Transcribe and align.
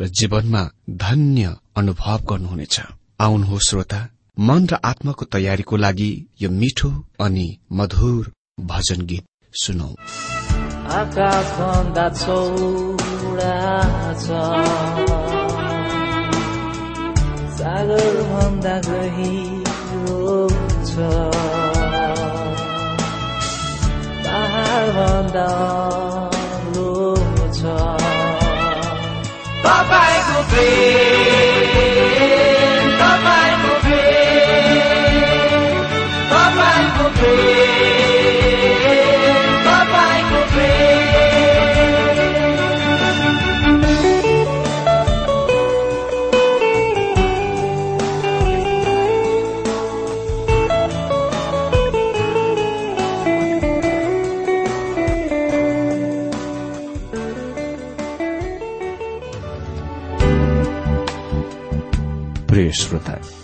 र 0.00 0.06
जीवनमा 0.06 0.70
धन्य 0.90 1.56
अनुभव 1.76 2.18
गर्नुहुनेछ। 2.30 2.80
आउनुहोस् 3.20 3.68
श्रोता। 3.68 4.08
मन 4.40 4.66
र 4.66 4.78
आत्माको 4.84 5.24
तयारीको 5.24 5.76
लागि 5.76 6.26
यो 6.42 6.50
मिठो 6.50 6.90
अनि 7.20 7.58
मधुर 7.72 8.32
भजन 8.60 9.06
गीत 9.06 9.24
सुनौ। 9.52 9.90
सागर 17.58 18.22
भन्दा 18.22 18.80
गहिरो 18.80 20.48
छ। 20.84 20.96
पहाड 24.26 24.88
भन्दा 24.88 26.23
तपाईँको 29.66 30.42
प्रेम 30.50 31.53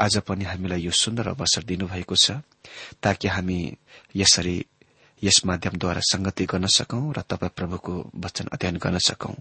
आज 0.00 0.18
पनि 0.18 0.44
हामीलाई 0.44 0.80
यो 0.80 0.90
सुन्दर 0.90 1.28
अवसर 1.28 1.62
दिनुभएको 1.62 2.16
छ 2.16 2.30
ताकि 3.02 3.28
हामी 3.28 3.76
यसरी 4.16 4.64
यस 5.22 5.42
माध्यमद्वारा 5.46 6.00
संगति 6.00 6.44
गर्न 6.44 6.66
सकौं 6.66 7.12
र 7.14 7.20
तपाईँ 7.20 7.50
प्रभुको 7.56 8.10
वचन 8.16 8.46
अध्ययन 8.52 8.76
गर्न 8.76 8.98
सकौं। 8.98 9.34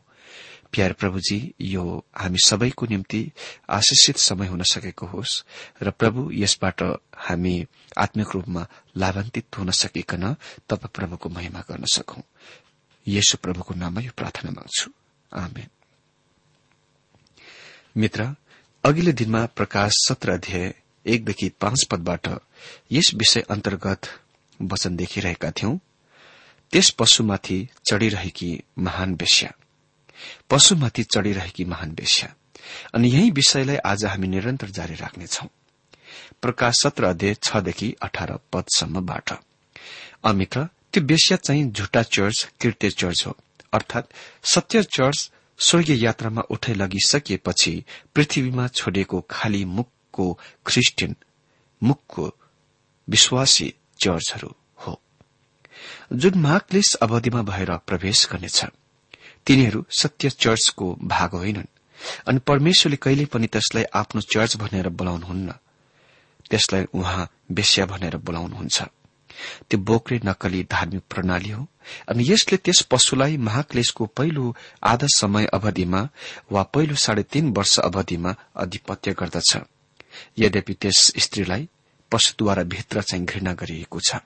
प्यार 0.71 0.93
प्रभुजी 0.93 1.53
यो 1.61 2.05
हामी 2.15 2.37
सबैको 2.37 2.85
निम्ति 2.85 3.31
आशिषित 3.69 4.17
समय 4.17 4.47
हुन 4.47 4.63
सकेको 4.63 5.05
होस् 5.05 5.43
र 5.83 5.91
प्रभु 5.91 6.29
यसबाट 6.33 6.81
हामी 7.17 7.65
आत्मिक 7.97 8.27
रूपमा 8.33 8.67
लाभान्वित 8.97 9.57
हुन 9.57 9.71
सकिकन 9.71 10.33
तपाईँ 10.69 10.93
प्रभुको 10.93 11.29
महिमा 11.29 11.59
गर्न 11.59 11.85
सकौं। 11.85 12.21
यसो 13.07 13.37
प्रभुको 13.37 13.73
नाममा 13.73 14.01
यो 14.01 14.11
प्रार्थना 14.17 14.51
माग्छु। 14.51 14.91
मित्र 17.97 18.35
अघिल्लो 18.85 19.11
दिनमा 19.11 19.45
प्रकाश 19.45 19.91
सत्र 19.95 20.31
अध्याय 20.31 20.73
एकदेखि 21.05 21.49
पाँच 21.49 21.87
पदबाट 21.91 22.27
यस 22.91 23.11
विषय 23.15 23.41
अन्तर्गत 23.41 24.01
वचन 24.61 24.95
देखिरहेका 24.95 25.51
थियौं। 25.51 25.77
त्यस 26.71 26.89
पशुमाथि 26.89 27.69
चढ़िरहेकी 27.89 28.63
महान 28.79 29.13
वेश्या। 29.13 29.51
पशुमाथि 30.49 31.03
चढ़िरहेकी 31.03 31.65
महान 31.65 31.91
वेश्या। 31.91 32.33
अनि 32.93 33.09
यही 33.09 33.31
विषयलाई 33.31 33.75
आज 33.75 34.05
हामी 34.05 34.27
निरन्तर 34.27 34.69
जारी 34.69 34.95
राख्नेछौ। 34.95 35.47
प्रकाश 36.41 36.75
सत्र 36.83 37.03
अध्याय 37.03 37.33
छदेखि 37.33 37.95
अठार 38.01 38.39
पदसम्मबाट। 38.53 39.33
अमित्र 40.23 40.67
त्यो 40.93 41.03
वेश्या 41.03 41.37
चाहिँ 41.37 41.71
झुटा 41.71 42.03
चर्च 42.03 42.49
कृत्य 42.61 42.89
चर्च 42.89 43.23
हो। 43.27 43.37
अर्थात 43.73 44.09
सत्य 44.43 44.83
चर्च 44.83 45.31
स्वर्गीय 45.63 46.03
यात्रामा 46.05 46.41
उठाइ 46.51 46.75
लगिसकिएपछि 46.75 47.73
पृथ्वीमा 48.15 48.67
छोडिएको 48.67 49.21
खाली 49.29 49.63
मुखको 49.65 50.25
ख्रिस्टियन 50.65 51.15
मुखको 51.81 52.25
विश्वासी 53.07 53.73
चर्चहरू 54.01 54.51
हो। 54.77 54.99
जुन 56.13 56.39
महाक्लेश 56.39 56.93
अवधिमा 56.95 57.41
भएर 57.41 57.71
प्रवेश 57.87 58.27
गर्नेछ 58.31 58.65
तिनीहरू 59.45 59.85
सत्य 59.99 60.29
चर्चको 60.29 60.93
भाग 61.03 61.31
होइनन् 61.31 61.71
अनि 62.27 62.39
परमेश्वरले 62.39 62.97
कहिले 62.97 63.25
पनि 63.25 63.47
त्यसलाई 63.47 63.83
आफ्नो 63.83 64.21
चर्च 64.21 64.55
भनेर 64.57 64.89
बोलाउनुहुन्न। 64.89 65.53
त्यसलाई 66.51 66.85
उहाँ 66.93 67.29
वेश्या 67.51 67.85
भनेर 67.85 68.17
बोलाउनुहुन्छ। 68.17 68.83
त्यो 69.69 69.79
बोक्रे 69.79 70.19
नक्कली 70.25 70.63
धार्मिक 70.71 71.03
प्रणाली 71.09 71.49
हो। 71.49 71.67
अनि 72.09 72.23
यसले 72.27 72.57
त्यस 72.57 72.81
पशुलाई 72.91 73.37
महाक्लेशको 73.37 74.05
पहिलो 74.17 74.55
आधा 74.83 75.07
समय 75.15 75.45
अवधिमा 75.53 76.07
वा 76.51 76.63
पहिलो 76.63 76.95
साढे 76.95 77.23
तीन 77.23 77.53
वर्ष 77.53 77.79
अवधिमा 77.79 78.35
अधिपत्य 78.55 79.13
गर्दछ। 79.13 79.57
यद्यपि 80.39 80.73
त्यस 80.73 81.11
स्त्रीलाई 81.17 81.67
पशुद्वारा 82.11 82.63
भित्र 82.63 83.01
चाहिँ 83.01 83.25
घृणा 83.25 83.53
गरिएको 83.53 83.99
छ। 83.99 84.21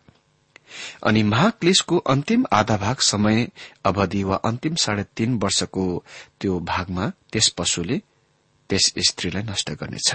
अनि 1.03 1.23
महाक्लेशको 1.23 1.97
अन्तिम 1.97 2.45
आधा 2.53 2.77
भाग 2.77 2.97
समय 2.99 3.47
अवधि 3.85 4.23
वा 4.23 4.35
अन्तिम 4.35 4.75
साढे 4.75 5.03
तीन 5.15 5.37
वर्षको 5.39 6.03
त्यो 6.41 6.59
भागमा 6.59 7.05
त्यस 7.31 7.47
पशुले 7.57 8.01
त्यस 8.69 8.91
स्त्रीलाई 9.09 9.43
नष्ट 9.43 9.71
गर्नेछ 9.71 10.09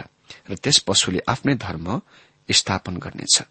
र 0.50 0.54
त्यस 0.54 0.78
पशुले 0.78 1.20
आफ्नै 1.28 1.54
धर्म 1.56 2.00
स्थापन 2.48 2.96
गर्नेछ। 2.96 3.42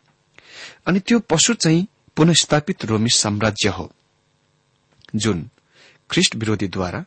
अनि 0.86 1.00
त्यो 1.00 1.20
पशु 1.20 1.54
चाहिँ 1.54 1.88
पुनस्थापित 2.16 2.86
रोमी 2.86 3.10
साम्राज्य 3.10 3.70
हो 3.70 3.92
जुन 5.16 5.50
ख्रिष्ट 6.10 6.36
विरोधीद्वारा 6.36 7.06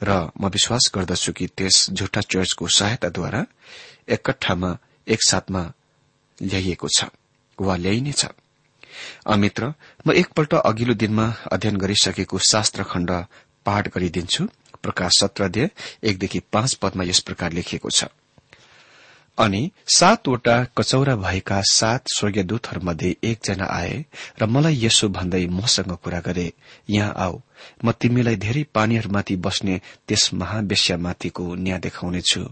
र 0.00 0.30
म 0.40 0.48
विश्वास 0.48 0.90
गर्दछु 0.94 1.32
कि 1.32 1.46
त्यस 1.46 1.90
झुटा 1.90 2.20
चर्चको 2.20 2.68
सहायताद्वारा 2.68 3.44
एकट्ठामा 4.08 4.76
एकसाथमा 5.08 5.62
ल्याइएको 6.42 6.88
छ 6.88 7.10
वा 7.58 7.76
ल्याइनेछ 7.76 8.26
अमित्र 9.26 9.72
म 10.06 10.12
एकपल्ट 10.12 10.54
अघिल्लो 10.54 10.94
दिनमा 10.94 11.26
अध्ययन 11.52 11.76
गरिसकेको 11.76 12.38
शास्त्र 12.50 12.82
खण्ड 12.84 13.10
पाठ 13.64 13.88
गरिदिन्छु। 13.88 14.44
प्रकाश 14.82 15.12
सत्र 15.20 15.68
एकदेखि 16.04 16.40
पाँच 16.52 16.74
पदमा 16.74 17.04
यस 17.04 17.20
प्रकार 17.20 17.52
लेखिएको 17.52 17.90
छ। 17.90 18.04
अनि 19.38 19.70
सातवटा 19.94 20.56
कचौरा 20.78 21.14
भएका 21.16 21.60
सात 21.70 22.04
स्वर्गीय 22.14 22.42
दूतहरूमध्ये 22.42 23.14
एकजना 23.24 23.66
आए 23.70 24.04
र 24.40 24.46
मलाई 24.46 24.78
यसो 24.84 25.08
भन्दै 25.08 25.46
मसँग 25.46 25.92
कुरा 26.02 26.20
गरे 26.20 26.52
यहाँ 26.90 27.12
आऊ। 27.16 27.40
म 27.84 27.92
तिमीलाई 27.92 28.36
धेरै 28.36 28.62
पानीहरूमाथि 28.74 29.36
बस्ने 29.36 29.80
त्यस 30.08 30.24
महावेश्यामाथिको 30.34 31.44
न्याय 31.54 31.78
देखाउनेछु 31.78 32.42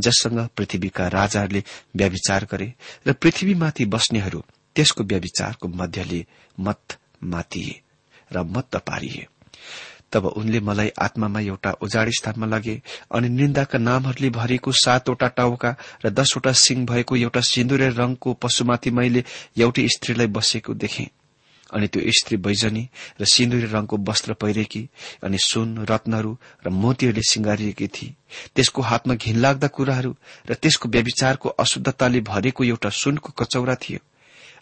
जससँग 0.00 0.38
पृथ्वीका 0.56 1.08
राजाहरूले 1.08 1.62
व्याविचार 1.96 2.46
गरे 2.52 2.68
र 3.06 3.12
पृथ्वीमाथि 3.12 3.84
बस्नेहरू 3.94 4.40
त्यसको 4.76 5.04
व्याविचारको 5.04 5.68
मध्यले 5.68 6.20
मत 6.60 6.98
मातिए 7.24 7.80
र 8.30 8.42
मत 8.44 8.76
पारिए। 8.76 9.26
तब 10.16 10.26
उनले 10.32 10.60
मलाई 10.60 10.90
आत्मामा 10.98 11.40
एउटा 11.40 11.70
उजाड 11.82 12.08
स्थानमा 12.10 12.46
लगे 12.46 12.80
अनि 13.12 13.28
निन्दाका 13.28 13.78
नामहरूले 13.78 14.30
भरिएको 14.30 14.72
सातवटा 14.72 15.28
टाउका 15.36 15.74
र 16.04 16.10
दसवटा 16.10 16.52
सिंह 16.56 16.86
भएको 16.86 17.16
एउटा 17.16 17.40
सिन्दुरे 17.44 17.88
रंगको 18.00 18.34
पशुमाथि 18.34 18.90
मैले 18.90 19.24
एउटै 19.58 19.88
स्त्रीलाई 19.88 20.26
बसेको 20.26 20.74
देखेँ। 20.74 21.08
अनि 21.74 21.86
त्यो 21.86 22.02
स्त्री 22.12 22.36
बैजनी 22.36 22.88
र 23.20 23.24
सिन्दुरी 23.24 23.66
रंगको 23.66 23.96
वस्त्र 23.98 24.32
पहिरेकी 24.32 24.82
अनि 25.24 25.38
सुन 25.38 25.84
रत्नहरू 25.90 26.32
र 26.66 26.70
मोतीहरूले 26.70 27.22
सिंगारिएकी 27.22 27.88
थिए 27.88 28.14
त्यसको 28.54 28.82
हातमा 28.82 29.14
घिनलाग्दा 29.14 29.68
कुराहरू 29.68 30.16
र 30.50 30.54
त्यसको 30.54 30.88
व्यविचारको 30.88 31.48
अशुद्धताले 31.48 32.20
भरेको 32.20 32.64
एउटा 32.64 32.88
सुनको 32.88 33.32
कचौरा 33.36 33.74
थियो। 33.74 33.98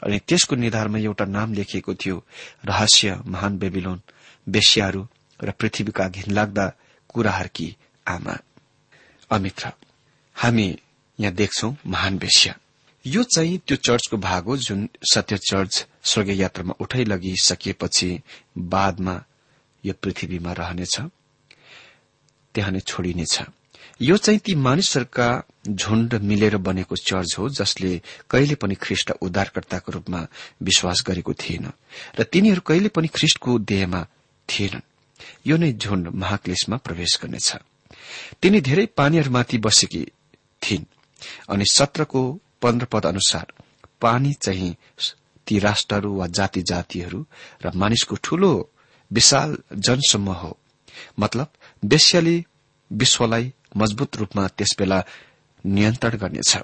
अनि 0.03 0.19
त्यसको 0.19 0.56
निधारमा 0.56 0.99
एउटा 0.99 1.25
नाम 1.25 1.53
लेखिएको 1.53 1.95
थियो 1.95 2.25
रहस्य 2.67 3.21
महान 3.27 3.59
बेबिलोन 3.59 4.01
बेस्याहरू 4.49 5.06
र 5.41 5.51
पृथ्वीका 5.51 6.09
घिनलाग्दा 6.09 6.67
कुराहरूकी 7.11 7.69
आमा। 8.07 8.37
अमित्र 9.31 9.73
हामी 10.37 10.67
यहाँ 11.19 11.35
देख्छौ 11.35 11.75
महान 11.87 12.19
बेस्या 12.19 12.55
यो 13.05 13.23
चाहिँ 13.25 13.59
त्यो 13.67 13.77
चर्चको 13.77 14.17
भाग 14.17 14.45
हो 14.45 14.57
जुन 14.57 14.89
सत्य 15.13 15.37
चर्च 15.41 15.87
स्वर्गीय 16.05 16.41
यात्रामा 16.41 16.75
उठाइ 16.81 17.05
लगिसकिएपछि 17.05 18.09
बादमा 18.59 19.15
यो 19.85 19.93
पृथ्वीमा 20.03 20.53
रहनेछ 20.53 21.01
त्यहाँ 22.55 22.73
नै 22.73 22.81
छोडिनेछ। 22.81 23.43
यो 24.03 24.17
चाहिँ 24.17 24.41
ती 24.41 24.55
मानिसहरूका 24.55 25.29
झुण्ड 25.69 26.15
मिलेर 26.23 26.57
बनेको 26.57 26.97
चर्च 26.97 27.35
हो 27.39 27.49
जसले 27.51 28.01
कहिले 28.31 28.55
पनि 28.55 28.75
ख्रिष्ट 28.75 29.11
उद्धारकर्ताको 29.23 29.93
रूपमा 29.93 30.27
विश्वास 30.63 31.05
गरेको 31.07 31.33
थिएन 31.35 31.71
र 32.19 32.23
तिनीहरू 32.23 32.61
कहिले 32.61 32.89
पनि 32.89 33.09
ख्रिष्टको 33.09 33.59
देहमा 33.59 34.07
थिएनन्। 34.49 34.83
यो 35.47 35.56
नै 35.56 35.73
झुण्ड 35.73 36.09
महाक्लेशमा 36.15 36.76
प्रवेश 36.76 37.19
गर्नेछ। 37.23 37.53
तिनी 38.43 38.61
धेरै 38.61 38.87
पानीहरूमाथि 38.97 39.59
बसेकी 39.59 40.03
थिइन् 40.62 40.85
अनि 41.49 41.65
सत्रको 41.73 42.23
पन्ध्र 42.62 42.87
पद 42.87 43.06
अनुसार 43.06 43.53
पानी 44.00 44.32
चाहिँ 44.32 44.76
ती 45.47 45.59
राष्ट्रहरू 45.59 46.15
वा 46.17 46.26
जाति 46.26 46.62
जातिहरू 46.62 47.26
र 47.65 47.71
मानिसको 47.75 48.17
ठूलो 48.17 48.71
विशाल 49.11 49.56
जनसमूह 49.76 50.37
हो। 50.37 50.56
मतलब 51.21 51.53
बेस्याले 51.85 52.44
विश्वलाई 52.91 53.53
मजबुत 53.77 54.17
रूपमा 54.17 54.47
त्यसबेला 54.49 55.05
नियन्त्रण 55.67 56.17
गर्नेछ। 56.19 56.59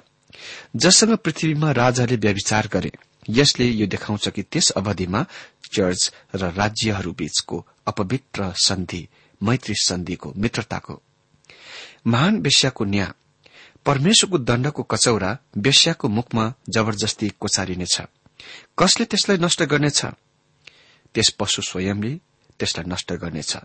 जससँग 0.75 1.15
पृथ्वीमा 1.15 1.71
राजाले 1.71 2.15
व्यविचार 2.15 2.67
गरे 2.67 2.91
यसले 3.29 3.65
यो 3.65 3.87
देखाउँछ 3.87 4.29
कि 4.29 4.43
त्यस 4.43 4.69
अवधिमा 4.71 5.25
चर्च 5.73 6.11
र 6.35 6.51
राज्यहरू 6.51 7.11
बीचको 7.13 7.65
अपवित्र 7.87 8.51
सन्धि 8.65 9.07
मैत्री 9.41 9.75
सन्धिको 9.75 10.33
मित्रताको। 10.37 11.01
महान 12.07 12.37
वेश्याको 12.41 12.85
न्याय 12.85 13.11
परमेश्वरको 13.85 14.37
दण्डको 14.37 14.83
कचौरा 14.83 15.37
वेश्याको 15.57 16.07
मुखमा 16.07 16.53
जबरजस्ती 16.69 17.29
कोचारिनेछ 17.39 18.01
कसले 18.77 19.05
त्यसलाई 19.05 19.37
नष्ट 19.37 19.63
गर्नेछ? 19.63 20.05
त्यस 21.15 21.29
पशु 21.39 21.61
स्वयंले 21.61 22.13
त्यसलाई 22.59 22.85
नष्ट 22.89 23.13
गर्नेछ। 23.13 23.55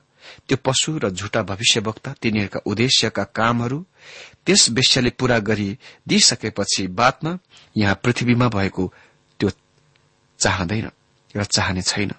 त्यो 0.48 0.56
पशु 0.64 0.98
र 0.98 1.10
झुटा 1.10 1.42
भविष्यवक्ता 1.42 2.12
तिनीहरूका 2.22 2.60
उद्देश्यका 2.66 3.24
कामहरू 3.36 3.78
त्यस 4.46 4.68
वेश्याले 4.70 5.10
पूरा 5.10 5.38
गरी 5.38 5.78
दिइसकेपछि 6.08 6.86
बादमा 6.86 7.38
यहाँ 7.76 8.00
पृथ्वीमा 8.04 8.48
भएको 8.48 8.92
त्यो 9.40 9.50
चाहँदैन 10.40 10.90
र 11.36 11.44
चाहने 11.44 11.82
छैन। 11.82 12.10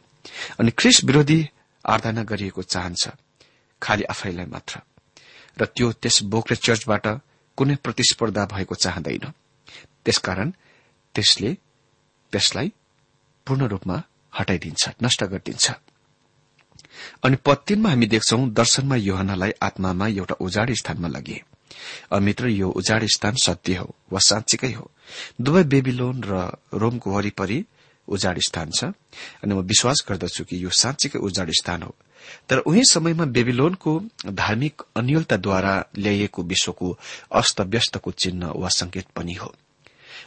अनि 0.60 0.72
ख्रिस 0.72 1.04
विरोधी 1.04 1.40
आराधना 1.88 2.24
गरिएको 2.24 2.62
चाहन्छ। 2.64 3.10
खालि 3.82 4.04
आफैलाई 4.04 4.46
मात्र। 4.46 4.82
र 5.62 5.66
त्यो 5.66 5.92
त्यस 5.92 6.24
बोक्रे 6.24 6.56
चर्चबाट 6.56 7.06
कुनै 7.58 7.76
प्रतिस्पर्धा 7.76 8.46
भएको 8.46 8.76
चाहँदैन। 8.76 9.26
त्यसकारण 10.06 10.50
त्यसले 11.16 11.54
त्यसलाई 12.32 12.74
पूर्ण 13.48 13.68
रूपमा 13.68 14.04
हटाइदिन्छ 14.40 14.90
नष्ट 15.04 15.24
गरिदिन्छ। 15.24 15.72
अनि 17.24 17.36
पत्तीनमा 17.46 17.90
हामी 17.90 18.06
देख्छौ 18.06 18.38
दर्शनमा 18.50 18.96
योहनालाई 18.96 19.52
आत्मामा 19.62 20.08
एउटा 20.08 20.36
उजाड 20.40 20.74
स्थानमा 20.74 21.08
लगे 21.08 21.44
अमित्र 22.12 22.48
यो 22.48 22.70
उजाड 22.70 23.06
स्थान 23.06 23.36
सत्य 23.36 23.76
हो 23.76 23.96
वा 24.12 24.20
साँच्चीकै 24.20 24.72
हो? 24.74 24.92
दुवै 25.42 25.64
बेबिलोन 25.64 26.24
र 26.24 26.58
रोमको 26.74 27.12
वरिपरि 27.12 27.66
उजाड 28.08 28.40
स्थान 28.40 28.72
छ। 28.72 28.84
अनि 29.44 29.54
म 29.54 29.62
विश्वास 29.64 30.06
गर्दछु 30.10 30.44
कि 30.44 30.64
यो 30.64 30.70
साँच्चीकै 30.70 31.20
उजाड 31.20 31.52
स्थान 31.52 31.82
हो। 31.84 31.96
तर 32.50 32.58
उही 32.60 32.84
समयमा 32.84 33.26
बेबिलोनको 33.26 33.92
धार्मिक 34.28 34.82
अन्यलताद्वारा 34.96 35.74
ल्याइएको 35.98 36.44
विश्वको 36.44 36.88
अस्तव्यस्तको 37.32 38.12
चिन्ह 38.12 38.52
वा 38.56 38.70
संकेत 38.70 39.08
पनि 39.16 39.34
हो। 39.34 39.54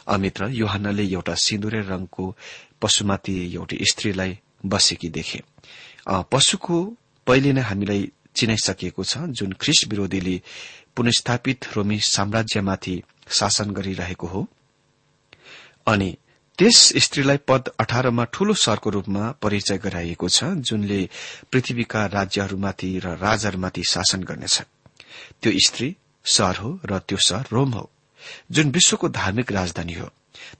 अमित्र 0.07 0.47
योहानले 0.49 1.03
एउटा 1.03 1.33
सिन्दुरे 1.35 1.81
रंगको 1.81 2.35
पशुमाथि 2.81 3.33
एउटी 3.53 3.77
स्त्रीलाई 3.85 4.37
बसेकी 4.65 5.09
देखे। 5.09 5.41
पशुको 6.09 6.77
पहिले 7.27 7.53
नै 7.53 7.61
हामीलाई 7.61 8.11
चिनाइसकिएको 8.35 9.03
छ 9.03 9.17
जुन 9.29 9.53
ख्रिस्ट 9.53 9.87
विरोधीले 9.87 10.41
पुनस्थापित 10.95 11.65
रोमी 11.75 11.99
साम्राज्यमाथि 11.99 12.95
शासन 13.29 13.71
गरिरहेको 13.71 14.27
हो। 14.27 14.47
अनि 15.87 16.09
त्यस 16.57 16.77
स्त्रीलाई 16.97 17.37
पद 17.47 17.69
अठारमा 17.79 18.23
ठूलो 18.33 18.53
सरको 18.53 18.89
रूपमा 18.89 19.23
परिचय 19.41 19.77
गराइएको 19.77 20.27
छ 20.29 20.43
जुनले 20.61 20.99
पृथ्वीका 21.51 22.05
राज्यहरूमाथि 22.07 22.89
र 22.99 23.15
राजहरूमाथि 23.17 23.83
शासन 23.83 24.23
गर्नेछ। 24.23 24.61
त्यो 25.41 25.51
स्त्री 25.65 25.95
सर 26.25 26.55
हो 26.55 26.69
र 26.85 26.99
त्यो 26.99 27.17
सहर 27.17 27.45
रोम 27.51 27.71
हो 27.73 27.89
जुन 28.51 28.71
विश्वको 28.71 29.09
धार्मिक 29.09 29.51
राजधानी 29.51 29.93
हो। 29.93 30.09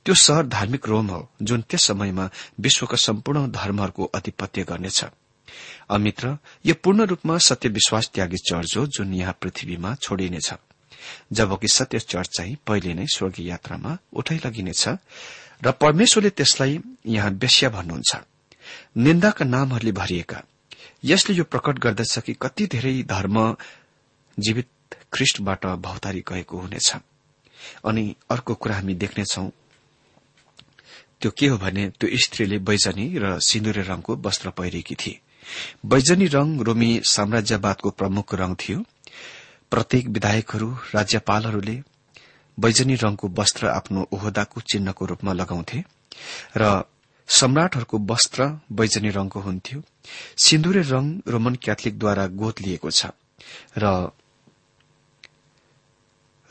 त्यो 0.06 0.16
सहर 0.16 0.46
धार्मिक 0.48 0.88
रोम 0.88 1.08
हो 1.08 1.22
जुन 1.42 1.62
त्यस 1.62 1.84
समयमा 1.84 2.30
विश्वका 2.60 2.98
सम्पूर्ण 2.98 3.52
धर्महरूको 3.52 4.12
आधिपत्य 4.16 4.64
गर्नेछ। 4.64 5.04
अमित्र 5.90 6.38
यो 6.66 6.74
पूर्ण 6.84 7.06
रूपमा 7.06 7.38
सत्य 7.38 7.70
विश्वास 7.70 8.10
त्यागी 8.14 8.38
चर्च 8.50 8.78
हो 8.78 8.86
जुन 8.88 9.14
यहाँ 9.14 9.38
पृथ्वीमा 9.42 9.96
छोडिनेछ। 10.02 10.54
जबकि 11.34 11.68
सत्य 11.68 12.00
चर्च 12.02 12.30
चाहिँ 12.38 12.58
पहिले 12.68 12.94
नै 12.94 13.06
स्वर्गीय 13.08 13.50
यात्रामा 13.50 13.98
उठाइ 14.14 14.40
लगिनेछ 14.46 14.88
र 15.64 15.72
परमेश्वरले 15.72 16.30
त्यसलाई 16.30 16.80
यहाँ 17.06 17.32
बेस्या 17.32 17.70
भन्नुहुन्छ। 17.70 18.16
निन्दाका 18.98 19.46
नामहरूले 19.46 19.92
भरिएका। 19.92 20.44
यसले 21.04 21.36
यो 21.36 21.44
प्रकट 21.44 21.80
गर्दछ 21.80 22.20
कि 22.20 22.34
कति 22.42 22.66
धेरै 22.68 23.04
धर्म 23.04 23.56
जीवित 24.40 24.70
ख्रिष्टबाट 25.14 25.66
भौतारी 25.66 26.24
गएको 26.28 26.58
हुनेछ। 26.58 26.96
अनि 27.86 28.16
अर्को 28.32 28.56
कुरा 28.56 28.76
हामी 28.76 28.94
देख्नेछौ 28.94 29.52
त्यो 31.22 31.32
के 31.32 31.48
हो 31.48 31.58
भने 31.58 31.90
त्यो 31.90 32.10
स्त्रीले 32.18 32.58
बैजनी 32.60 33.06
र 33.18 33.40
सिन्दुरे 33.40 33.82
रंगको 33.82 34.16
वस्त्र 34.16 34.50
पहिरेकी 34.50 34.96
थिए। 34.96 35.20
बैजनी 35.86 36.28
रंग 36.28 36.62
रोमी 36.62 37.02
साम्राज्यवादको 37.06 37.90
प्रमुख 37.90 38.34
रंग 38.34 38.56
थियो। 38.56 38.84
प्रत्येक 39.72 40.08
विधायकहरू 40.08 40.78
राज्यपालहरूले 40.96 41.76
बैजनी 42.62 42.96
रंगको 42.96 43.28
वस्त्र 43.40 43.68
आफ्नो 43.68 44.08
ओहदाको 44.14 44.62
चिन्हको 44.62 45.06
रूपमा 45.06 45.34
लगाउँथे 45.34 45.84
र 46.58 46.84
सम्राटहरूको 47.28 47.98
वस्त्र 48.12 48.40
बैजनी 48.72 49.10
रंगको 49.10 49.40
हुन्थ्यो। 49.40 49.82
सिन्दुरे 50.38 50.82
रंग 50.82 51.08
रोमन 51.28 51.56
क्याथोलिकद्वारा 51.56 52.26
गोद 52.42 52.56
लिएको 52.62 52.90
छ 52.92 53.12
र 53.78 54.12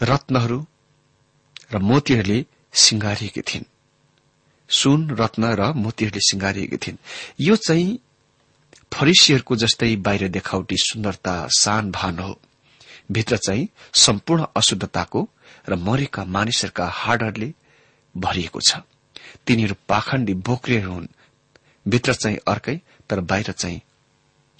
रत्नहरू 0.00 0.58
र 1.72 1.78
मोतीहरूले 1.78 2.38
सिंगारिएकी 2.72 3.42
थिइन्। 3.42 3.64
सुन 4.68 5.10
रत्न 5.10 5.44
र 5.54 5.72
मोतीहरूले 5.76 6.20
सिंगारिएकी 6.20 6.76
थिइन्। 6.76 6.98
यो 7.40 7.56
चाहिँ 7.56 7.98
फरिसीहरूको 8.92 9.56
जस्तै 9.56 9.96
बाहिर 9.96 10.28
देखाउटी 10.28 10.76
सुन्दरता 10.76 11.34
सान 11.58 11.90
भान 11.90 12.18
हो। 12.18 12.38
भित्र 13.12 13.36
चाहिँ 13.36 13.68
सम्पूर्ण 13.94 14.46
अशुद्धताको 14.56 15.28
र 15.70 15.76
मरेका 15.76 16.24
मानिसहरूका 16.24 16.86
हाडहरूले 16.86 17.54
भरिएको 18.16 18.60
छ। 18.60 18.76
तिनीहरू 19.46 19.74
पाखण्डी 19.88 20.34
बोक्रिएर 20.34 20.84
हुन्। 20.84 21.06
भित्र 21.88 22.14
चाहिँ 22.14 22.38
अर्कै 22.48 22.80
तर 23.08 23.20
बाहिर 23.20 23.52
चाहिँ 23.52 23.80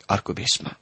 अर्को 0.09 0.33
भेषमा। 0.33 0.75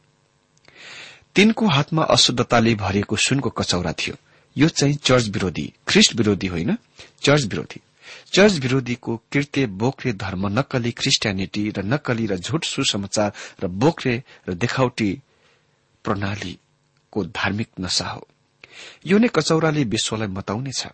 तिनको 1.35 1.67
हातमा 1.67 2.03
अशुद्धताले 2.03 2.75
भरिएको 2.75 3.17
सुनको 3.17 3.51
कचौरा 3.51 3.93
थियो। 3.93 4.15
यो 4.57 4.69
चाहिँ 4.69 4.95
चर्च 4.95 5.29
विरोधी 5.29 5.73
ख्रिस्ट 5.89 6.15
विरोधी 6.15 6.47
होइन 6.47 6.77
चर्च 7.23 7.45
विरोधी। 7.45 7.81
चर्च 8.33 8.53
विरोधीको 8.53 9.17
कृत्य 9.33 9.67
बोक्रे 9.67 10.13
धर्म 10.13 10.59
नक्कली 10.59 10.93
क्रिस्टियानिटी 10.93 11.71
र 11.71 11.83
नक्कली 11.85 12.27
र 12.27 12.37
झुट 12.37 12.65
सुसमाचार 12.65 13.33
र 13.63 13.67
बोक्रे 13.67 14.23
र 14.49 14.55
देखाउटी 14.55 15.21
प्रणालीको 16.05 17.25
धार्मिक 17.25 17.69
नशा 17.81 18.09
हो। 18.09 18.29
यो 19.07 19.19
नै 19.19 19.29
कचौराले 19.29 19.85
विश्वलाई 19.85 20.29
मताउनेछ 20.29 20.87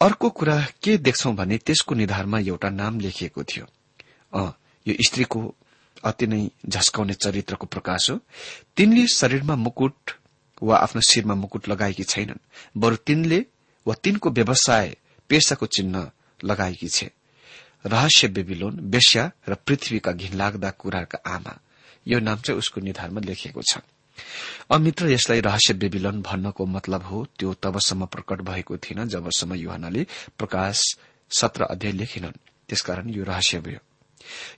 अर्को 0.00 0.28
कुरा 0.30 0.56
के 0.82 0.96
देख्छौ 0.98 1.32
भने 1.32 1.58
त्यसको 1.58 1.94
निधारमा 1.94 2.38
एउटा 2.38 2.68
नाम 2.70 3.00
लेखिएको 3.00 3.42
थियो। 3.42 3.66
अ 4.32 4.52
यो 4.86 4.94
स्त्रीको 5.06 5.40
अति 6.04 6.26
नै 6.26 6.40
झस्काउने 6.68 7.14
चरित्रको 7.14 7.66
प्रकाश 7.66 8.10
हो। 8.10 8.16
तिनले 8.76 9.06
शरीरमा 9.06 9.56
मुकुट 9.56 10.10
वा 10.62 10.76
आफ्नो 10.76 11.00
शिरमा 11.00 11.34
मुकुट 11.34 11.68
लगाएकी 11.68 12.04
छैनन् 12.04 12.44
बरु 12.78 12.96
तिनले 12.96 13.44
वा 13.86 13.94
तिनको 13.94 14.30
व्यवसाय 14.30 14.96
पेसाको 15.28 15.66
चिन्ह 15.66 16.10
लगाएकी 16.44 16.88
छे। 16.88 17.10
रहस्य 17.86 18.28
बेबिलोन 18.28 18.74
बेस्या 18.90 19.30
र 19.48 19.54
पृथ्वीका 19.66 20.12
घिनलाग्दा 20.12 20.70
कुराका 20.70 21.18
आमा। 21.26 21.58
यो 22.06 22.18
नाम 22.20 22.38
चाहिँ 22.38 22.58
उसको 22.58 22.80
निधारमा 22.80 23.20
लेखिएको 23.20 23.62
छ। 23.62 23.78
अमित्र 24.70 25.10
यसलाई 25.10 25.40
रहस्य 25.40 25.74
बेबिलोन 25.74 26.22
भन्नको 26.22 26.66
मतलब 26.66 27.02
हो 27.02 27.24
त्यो 27.38 27.54
तबसम्म 27.62 28.06
प्रकट 28.06 28.40
भएको 28.42 28.76
थिएन 28.76 29.08
जबसम्म 29.08 29.54
युहनाले 29.54 30.06
प्रकाश 30.38 30.82
सत्र 31.30 31.62
अध्याय 31.64 31.92
लेखिनन्। 31.92 32.38
त्यसकारण 32.68 33.08
यो 33.10 33.24
रहस्य 33.24 33.60
भयो। 33.60 33.80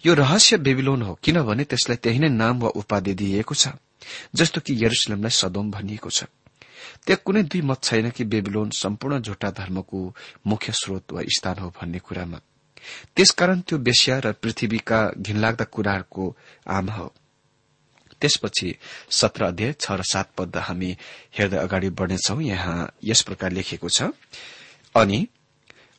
यो 0.06 0.14
रहस्य 0.14 0.56
बेबिलोन 0.58 1.02
हो 1.02 1.14
किनभने 1.22 1.64
त्यसलाई 1.64 1.96
त्यही 1.96 2.18
नै 2.18 2.28
नाम 2.28 2.60
वा 2.60 2.68
उपाधि 2.74 3.14
दिइएको 3.14 3.54
छ 3.54 3.68
जस्तो 4.34 4.60
कि 4.60 4.74
यरुसलेमलाई 4.84 5.30
सदोम 5.30 5.70
भनिएको 5.70 6.10
छ। 6.10 6.24
त्यहाँ 7.06 7.22
कुनै 7.24 7.42
दुई 7.42 7.60
मत 7.60 7.82
छैन 7.82 8.10
कि 8.10 8.24
बेबिलोन 8.24 8.70
सम्पूर्ण 8.70 9.20
झुटा 9.20 9.50
धर्मको 9.50 10.00
मुख्य 10.46 10.72
स्रोत 10.72 11.12
वा 11.12 11.22
स्थान 11.28 11.58
हो 11.58 11.68
भन्ने 11.70 11.98
कुरामा। 11.98 12.40
त्यसकारण 13.16 13.60
त्यो 13.60 13.78
बेस्या 13.78 14.18
र 14.18 14.32
पृथ्वीका 14.32 15.00
घिनलाग्दा 15.18 15.64
कुराहरूको 15.64 16.24
आमा 16.66 16.92
हो। 16.92 17.12
त्यसपछि 18.20 18.74
सत्र 19.10 19.44
अध्याय 19.44 19.72
छ 19.80 19.92
र 19.92 20.02
सात 20.02 20.30
पद 20.36 20.56
हामी 20.56 20.90
हेर्दै 21.38 21.58
अगाडि 21.58 21.88
बढ़नेछौ। 21.90 22.40
यहाँ 22.40 22.78
यस 23.04 23.22
प्रकार 23.22 23.52
लेखिएको 23.52 23.88
छ 23.88 24.10
अनि 24.94 25.26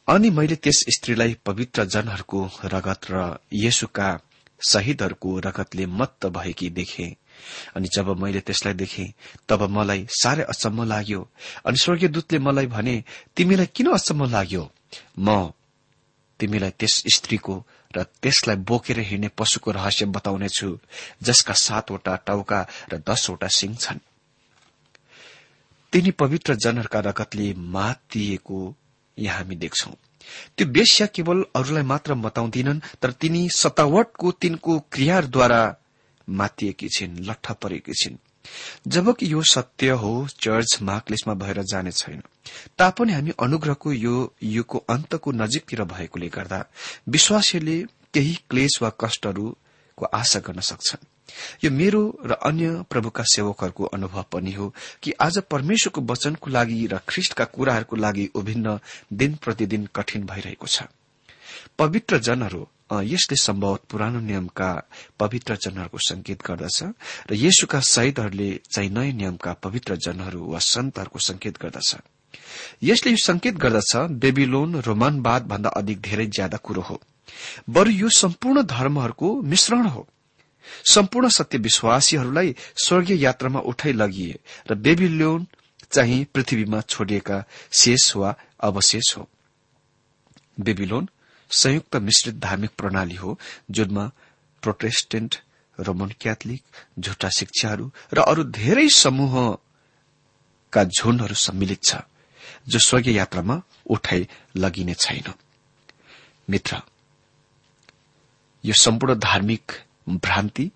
अनि 0.07 0.29
मैले 0.29 0.55
त्यस 0.55 0.83
स्त्रीलाई 0.95 1.37
पवित्र 1.45 1.85
जनहरूको 1.85 2.39
रगत 2.65 3.01
र 3.11 3.37
येसुका 3.53 4.09
शहीदहरूको 4.61 5.39
रगतले 5.39 5.85
मत्त 5.85 6.25
भएकी 6.27 6.69
देखे। 6.69 7.07
अनि 7.75 7.87
जब 7.95 8.07
मैले 8.21 8.39
त्यसलाई 8.39 8.73
देखे 8.73 9.05
तब 9.49 9.63
मलाई 9.69 10.05
साह्रै 10.13 10.43
अचम्म 10.43 10.83
लाग्यो। 10.83 11.21
अनि 11.65 11.77
स्वर्गीय 11.77 12.09
दूतले 12.09 12.39
मलाई 12.39 12.67
भने 12.67 12.95
तिमीलाई 13.35 13.69
किन 13.75 13.87
अचम्म 13.91 14.29
लाग्यो? 14.29 14.63
म 15.19 15.51
तिमीलाई 16.39 16.71
त्यस 16.79 17.03
स्त्रीको 17.15 17.55
र 17.97 18.03
त्यसलाई 18.03 18.55
बोकेर 18.55 18.99
हिँड्ने 18.99 19.27
पशुको 19.37 19.71
रहस्य 19.71 20.05
बताउनेछु 20.05 20.77
जसका 21.23 21.53
सातवटा 21.53 22.15
टाउका 22.15 22.67
र 22.93 22.97
दसवटा 23.07 23.47
सिंह 23.47 23.75
छन्। 23.75 23.99
तिनी 25.93 26.11
पवित्र 26.11 26.55
जनहरूका 26.55 26.99
रगतले 26.99 27.53
मातिएको 27.53 28.75
यहाँ 29.19 29.37
हामी 29.37 29.55
देख्छौ। 29.55 29.91
त्यो 30.57 30.67
वेश्या 30.67 31.07
केवल 31.07 31.45
अरूलाई 31.55 31.83
मात्र 31.83 32.13
बताउँदिनन् 32.13 32.79
तर 33.01 33.11
तिनी 33.11 33.49
सतावटको 33.49 34.31
तिनको 34.31 34.79
क्रियाद्वारा 34.91 35.61
मातिएकी 36.29 36.87
छिन् 36.89 37.19
लट्ठ 37.19 37.51
परेकी 37.51 37.93
छिन्। 37.93 38.17
जबकि 38.87 39.31
यो 39.33 39.41
सत्य 39.43 39.89
हो 39.89 40.27
चर्च 40.39 40.77
मार्कलेसमा 40.81 41.33
भएर 41.33 41.61
जाने 41.63 41.91
छैन। 41.91 42.21
तापनि 42.77 43.13
हामी 43.13 43.31
अनुग्रहको 43.39 43.91
यो 43.91 44.33
युगको 44.43 44.77
अन्तको 44.89 45.31
नजिकतिर 45.31 45.83
भएकोले 45.83 46.29
गर्दा 46.29 46.65
विश्वासीले 47.09 47.77
केही 48.13 48.33
क्लेश 48.49 48.81
वा 48.81 48.91
कष्टहरूको 49.01 50.05
आशा 50.05 50.39
गर्न 50.39 50.59
सक्छन्। 50.59 51.05
यो 51.63 51.71
मेरो 51.71 52.01
र 52.25 52.31
अन्य 52.31 52.83
प्रभुका 52.89 53.23
सेवकहरूको 53.23 53.83
अनुभव 53.85 54.25
पनि 54.31 54.51
हो 54.51 54.73
कि 55.03 55.11
आज 55.21 55.37
परमेश्वरको 55.51 56.01
वचनको 56.01 56.49
लागि 56.51 56.87
र 56.87 56.99
ख्रिष्टका 57.07 57.45
कुराहरूको 57.45 57.95
लागि 57.95 58.29
विभिन्न 58.35 58.79
दिन 59.13 59.35
प्रतिदिन 59.35 59.87
कठिन 59.95 60.25
भइरहेको 60.25 60.67
छ। 60.67 60.83
पवित्र 61.77 62.17
जनहरू 62.19 62.67
यसले 62.91 63.35
सम्भव 63.35 63.79
पुरानो 63.89 64.19
नियमका 64.19 64.89
पवित्र 65.19 65.55
जनहरूको 65.55 65.97
संकेत 65.97 66.41
गर्दछ 66.41 66.83
र 67.31 67.33
येशुका 67.33 67.79
शहीदहरूले 67.79 68.59
चाहिँ 68.71 68.89
नयाँ 68.89 69.13
नियमका 69.13 69.53
पवित्र 69.53 69.95
जनहरू 69.95 70.45
वा 70.45 70.59
सन्तहरूको 70.59 71.19
संकेत 71.19 71.57
गर्दछ। 71.61 71.95
यसले 72.83 73.11
यो 73.11 73.17
संकेत 73.17 73.55
गर्दछ 73.55 73.95
बेबिलोन 73.95 74.75
रोमानवाद 74.75 75.43
भन्दा 75.47 75.69
अधिक 75.69 76.01
धेरै 76.01 76.25
ज्यादा 76.25 76.57
कुरो 76.57 76.81
हो। 76.81 77.01
बरु 77.69 77.91
यो 77.91 78.09
सम्पूर्ण 78.09 78.63
धर्महरूको 78.63 79.41
मिश्रण 79.41 79.85
हो। 79.85 80.07
सम्पूर्ण 80.85 81.29
सत्य 81.29 81.57
विश्वासीहरूलाई 81.57 82.55
स्वर्गीय 82.75 83.23
यात्रामा 83.23 83.59
उठाइ 83.59 83.93
लगिए 83.93 84.39
र 84.71 84.75
बेबिलोन 84.75 85.47
चाहिँ 85.91 86.25
पृथ्वीमा 86.25 86.81
छोडिएका 86.81 87.43
शेष 87.71 88.15
वा 88.15 88.35
अवशेष 88.59 89.17
हो। 89.17 89.29
बेबिलोन 90.59 91.09
संयुक्त 91.51 91.95
मिश्रित 91.95 92.35
धार्मिक 92.35 92.71
प्रणाली 92.77 93.15
हो 93.15 93.39
जुनमा 93.71 94.05
प्रोटेस्टेन्ट 94.63 95.35
रोमन 95.79 96.11
क्याथलिक 96.19 96.63
झुटा 96.99 97.29
शिक्षाहरू 97.29 97.91
र 98.13 98.19
अरू 98.21 98.43
धेरै 98.43 98.87
समूहका 98.89 100.83
झुण्डहरू 100.83 101.35
सम्मिलित 101.35 101.83
छ 101.83 102.01
जो 102.67 102.79
स्वर्गीय 102.79 103.15
यात्रामा 103.15 103.61
उठाइ 103.89 104.27
लगिने 104.57 104.93
छैन। 104.93 105.33
मित्र 106.49 106.81
यो 108.63 108.73
सम्पूर्ण 108.73 109.19
धार्मिक 109.19 109.71
भ्रान्ति 110.09 110.71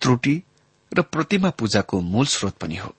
त्रुटि 0.00 0.42
र 0.92 1.02
प्रतिमा 1.02 1.50
पूजाको 1.50 2.00
मूल 2.00 2.26
स्रोत 2.26 2.56
पनि 2.58 2.76
हो। 2.76 2.94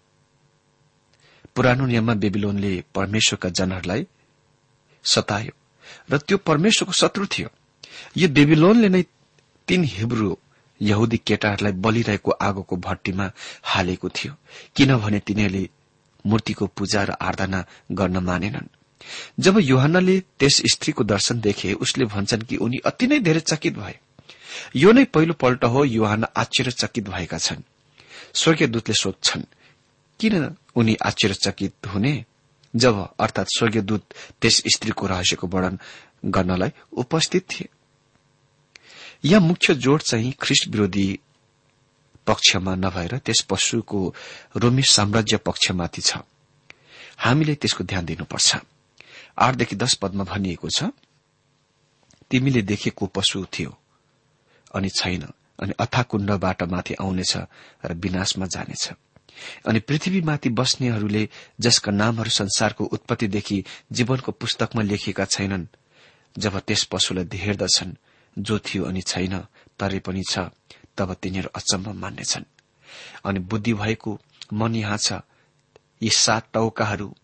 पुरानो 1.55 1.85
नियममा 1.85 2.13
बेबिलोनले 2.13 2.83
परमेश्वरका 2.95 3.49
जनहरूलाई 3.49 4.07
सतायो। 5.03 5.53
र 6.11 6.17
त्यो 6.17 6.37
परमेश्वरको 6.37 6.93
शत्रु 6.93 7.25
थियो। 7.25 7.49
यो 8.17 8.27
बेबिलोनले 8.29 8.89
नै 8.89 9.03
तीन 9.67 9.83
हिब्रू 9.83 10.37
यहुदी 10.81 11.17
केटाहरूलाई 11.17 11.71
बलिरहेको 11.71 12.31
आगोको 12.31 12.75
भट्टीमा 12.77 13.31
हालेको 13.63 14.09
थियो 14.09 14.33
किनभने 14.75 15.19
तिनीहरूले 15.19 15.69
मूर्तिको 16.25 16.65
पूजा 16.67 17.03
र 17.03 17.11
आराधना 17.21 17.65
गर्न 17.91 18.17
मानेनन्। 18.17 18.67
जब 19.39 19.59
युहानले 19.59 20.19
त्यस 20.39 20.61
स्त्रीको 20.71 21.03
दर्शन 21.03 21.39
देखे 21.39 21.73
उसले 21.73 22.05
भन्छन् 22.05 22.41
कि 22.41 22.55
उनी 22.57 22.77
अति 22.85 23.07
नै 23.07 23.19
धेरै 23.19 23.39
चकित 23.39 23.77
भए। 23.77 23.99
यो 24.75 24.91
नै 24.91 25.03
पहिलो 25.05 25.33
पल्ट 25.33 25.63
हो 25.63 25.83
युहान 25.83 26.25
आश्चर्यचकित 26.35 27.09
भएका 27.09 27.37
छन्। 27.37 27.61
स्वर्गीय 28.33 28.67
दूतले 28.67 28.95
सोध्छन् 28.95 29.43
किन 30.19 30.55
उनी 30.75 30.95
आश्चर्यचकित 30.95 31.87
हुने? 31.87 32.25
जब 32.75 33.15
अर्थात 33.19 33.47
स्वर्गीय 33.47 33.81
दूत 33.81 34.03
त्यस 34.41 34.61
स्त्रीको 34.75 35.07
रहस्यको 35.07 35.47
वर्णन 35.47 35.79
गर्नलाई 36.25 36.71
उपस्थित 36.93 37.45
थिए। 37.51 37.69
यहाँ 39.25 39.41
मुख्य 39.41 39.73
जोड 39.75 40.01
चाहिँ 40.01 40.33
ख्रिस्ट 40.41 40.67
विरोधी 40.67 41.07
पक्षमा 42.27 42.75
नभएर 42.75 43.17
त्यस 43.17 43.41
पशुको 43.49 44.13
रोमी 44.57 44.83
साम्राज्य 44.83 45.37
पक्षमाथि 45.37 46.01
छ। 46.01 46.17
हामीले 47.17 47.55
त्यसको 47.55 47.83
ध्यान 47.83 48.05
दिनुपर्छ। 48.05 48.55
आठदेखि 49.39 49.75
दश 49.75 49.93
पदमा 50.01 50.23
भनिएको 50.23 50.69
छ 50.69 50.91
तिमीले 52.31 52.61
देखेको 52.61 53.05
पशु 53.07 53.45
थियो 53.53 53.71
अनि 54.75 54.89
छैन 54.89 55.23
अनि 55.59 55.73
अथाकुण्डबाट 55.79 56.63
माथि 56.63 56.93
आउनेछ 56.99 57.33
र 57.85 57.93
विनाशमा 57.93 58.45
जानेछ। 58.45 58.83
अनि 59.67 59.79
पृथ्वीमाथि 59.79 60.49
बस्नेहरूले 60.49 61.29
जसका 61.59 61.91
नामहरू 61.91 62.29
संसारको 62.29 62.83
उत्पत्तिदेखि 62.85 63.63
जीवनको 63.91 64.31
पुस्तकमा 64.31 64.81
लेखिएका 64.81 65.25
छैनन् 65.25 65.65
जब 66.37 66.59
त्यस 66.59 66.83
पशुलाई 66.83 67.37
हेर्दछन् 67.37 67.93
जो 68.37 68.59
थियो 68.59 68.83
अनि 68.85 69.01
छैन 69.01 69.39
तरै 69.79 69.99
पनि 69.99 70.23
छ 70.29 70.49
तब 70.97 71.13
तिनीहरू 71.13 71.49
अचम्म 71.55 71.93
मान्नेछन्। 71.99 72.51
अनि 73.25 73.39
बुद्धि 73.39 73.73
भएको 73.73 74.19
मन 74.53 74.75
यहाँ 74.75 74.97
छ 74.97 75.21
यी 76.01 76.09
सात 76.09 76.47
टौकाहरू 76.53 77.15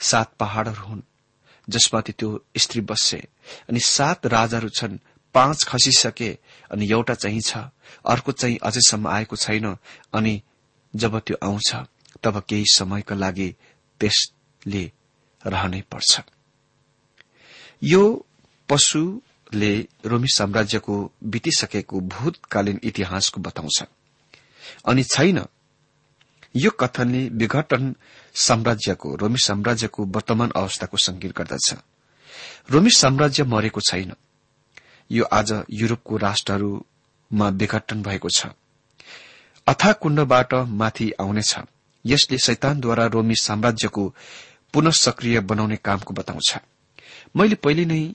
सात 0.00 0.34
पहाड़हरू 0.38 0.86
हुन् 0.86 1.02
जसमाथि 1.68 2.12
त्यो 2.12 2.30
स्त्री 2.56 2.80
बस्छे 2.80 3.18
अनि 3.70 3.80
सात 3.80 4.26
राजाहरू 4.26 4.68
छन् 4.68 4.98
पाँच 5.34 5.64
खसिसके 5.64 6.38
अनि 6.70 6.90
एउटा 6.90 7.14
चाहिँ 7.14 7.40
छ 7.40 7.56
अर्को 8.04 8.32
चाहिँ 8.32 8.58
अझैसम्म 8.62 9.08
आएको 9.08 9.36
छैन 9.36 9.76
अनि 10.12 10.42
जब 10.94 11.18
त्यो 11.18 11.36
आउँछ 11.42 11.74
तब 12.22 12.42
केही 12.48 12.64
समयका 12.72 13.14
लागि 13.14 13.56
त्यसले 14.00 14.92
रहनै 15.46 15.80
पर्छ। 15.80 16.20
यो 17.82 18.26
पशुले 18.68 19.72
रोमी 20.04 20.28
साम्राज्यको 20.28 21.12
बितिसकेको 21.24 22.00
भूतकालीन 22.00 22.80
इतिहासको 22.82 23.40
बताउँछ। 23.40 23.82
अनि 24.86 25.02
छैन 25.04 25.44
यो 26.56 26.70
कथनले 26.70 27.28
विघटन 27.28 27.94
साम्राज्यको 28.34 29.14
रोमी 29.16 29.38
साम्राज्यको 29.38 30.04
वर्तमान 30.04 30.50
अवस्थाको 30.56 30.96
संकेत 30.96 31.32
गर्दछ। 31.36 31.74
रोमी 32.70 32.90
साम्राज्य 32.90 33.44
मरेको 33.44 33.80
छैन। 33.80 34.12
यो 35.10 35.24
आज 35.24 35.64
युरोपको 35.70 36.16
राष्ट्रहरूमा 36.16 37.48
विघटन 37.48 38.02
भएको 38.02 38.28
छ। 38.28 38.46
अथा 39.66 39.92
कुण्डबाट 39.92 40.54
माथि 40.54 41.10
आउनेछ। 41.20 41.54
यसले 42.04 42.38
शैतानद्वारा 42.38 43.06
रोमी 43.06 43.34
साम्राज्यको 43.34 44.14
पुनः 44.72 44.90
सक्रिय 44.90 45.40
बनाउने 45.40 45.76
कामको 45.76 46.14
बताउँछ। 46.14 46.56
मैले 47.36 47.54
पहिले 47.54 47.84
नै 47.84 48.12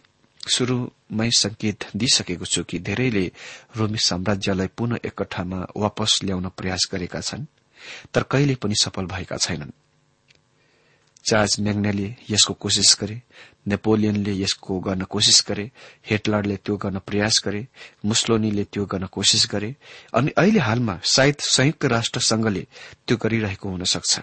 शुरू 0.47 0.91
मै 1.11 1.29
संकेत 1.31 1.83
दिइसकेको 1.95 2.45
छु 2.45 2.63
कि 2.63 2.79
धेरैले 2.79 3.31
रोमी 3.77 3.97
साम्राज्यलाई 3.97 4.67
पुनः 4.67 4.99
एकठामा 5.05 5.65
वापस 5.77 6.19
ल्याउन 6.23 6.49
प्रयास 6.49 6.89
गरेका 6.91 7.21
छन् 7.21 7.45
तर 8.13 8.23
कहिले 8.23 8.55
पनि 8.55 8.75
सफल 8.75 9.05
भएका 9.05 9.37
छैनन्। 9.37 9.71
चार्ज 11.29 11.55
म्याग्नेले 11.59 12.07
यसको 12.29 12.53
कोशिश 12.53 12.97
गरे 13.01 13.21
नेपोलियनले 13.67 14.33
यसको 14.39 14.79
गर्न 14.79 15.03
कोशिश 15.03 15.43
गरे 15.49 15.71
हिटलरले 16.09 16.55
त्यो 16.57 16.75
गर्न 16.77 16.99
प्रयास 16.99 17.41
गरे 17.45 17.67
मुस्लोनीले 18.05 18.63
त्यो 18.63 18.85
गर्न 18.85 19.05
कोशिश 19.11 19.47
गरे 19.51 19.75
अनि 20.13 20.31
अहिले 20.37 20.59
हालमा 20.59 20.99
सायद 21.03 21.35
संयुक्त 21.39 21.85
राष्ट्र 21.85 22.19
संघले 22.21 22.67
त्यो 23.07 23.17
गरिरहेको 23.17 23.69
हुन 23.69 23.83
सक्छ 23.83 24.19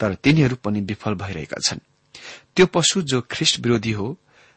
तर 0.00 0.14
तिनीहरू 0.14 0.56
पनि 0.64 0.80
विफल 0.80 1.14
भइरहेका 1.14 1.58
छन्। 1.66 1.78
त्यो 2.56 2.66
पशु 2.66 3.02
जो 3.02 3.20
ख्रिस्ट 3.30 3.60
विरोधी 3.60 3.92
हो 3.92 4.06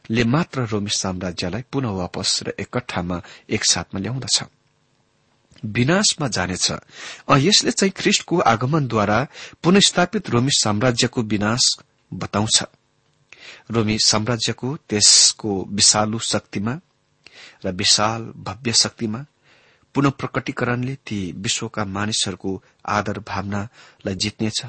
ले 0.10 0.24
मात्र 0.24 0.66
रोमी 0.66 0.90
साम्राज्यलाई 0.90 1.64
पुनः 1.72 1.90
वापस 1.90 2.40
र 2.44 2.54
एकट्ठामा 2.60 3.22
एकसाथमा 3.50 4.00
ल्याउँदछ। 4.00 4.44
विनाशमा 5.66 6.28
जानेछ। 6.28 6.72
यसले 7.38 7.72
चाहिँ 7.72 7.92
ख्रिष्टको 7.92 8.40
आगमनद्वारा 8.40 9.28
पुनस्थापित 9.64 10.30
रोमी 10.30 10.52
साम्राज्यको 10.52 11.22
विनाश 11.22 11.70
बताउँछ। 12.14 12.64
रोमी 13.72 13.98
साम्राज्यको 14.00 14.78
त्यसको 14.90 15.66
विशालु 15.70 16.20
शक्तिमा 16.20 16.80
र 17.66 17.72
विशाल 17.72 18.22
भव्य 18.38 18.74
शक्तिमा 18.74 19.26
पुनः 19.94 20.10
प्रकटीकरणले 20.10 20.96
ती 20.96 21.32
विश्वका 21.38 21.86
मानिसहरूको 21.86 22.64
आदर 22.86 23.20
भावनालाई 23.20 24.16
जित्नेछ 24.16 24.66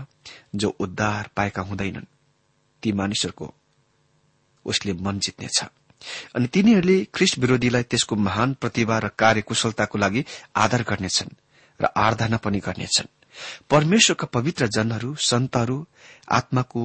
जो 0.55 0.69
उद्धार 0.69 1.31
पाएका 1.37 1.63
हुँदैनन्। 1.63 2.05
ती 2.83 2.93
मानिसहरूको 2.93 3.55
उसले 4.65 4.93
मन 4.93 5.19
जित्नेछ। 5.19 5.65
अनि 6.35 6.47
तिनीहरूले 6.47 6.97
ख्रिस्ट 7.15 7.39
विरोधीलाई 7.39 7.83
त्यसको 7.83 8.17
महान 8.19 8.55
प्रतिभा 8.55 8.99
र 8.99 9.09
कार्यकुशलताको 9.19 9.99
लागि 9.99 10.25
आदर 10.57 10.83
गर्नेछन् 10.83 11.37
र 11.81 11.85
आराधना 11.97 12.37
पनि 12.37 12.59
गर्नेछन्। 12.59 13.09
परमेश्वरका 13.71 14.27
पवित्र 14.27 14.67
जनहरू 14.67 15.15
सन्तहरू 15.21 15.77
आत्माको 16.31 16.83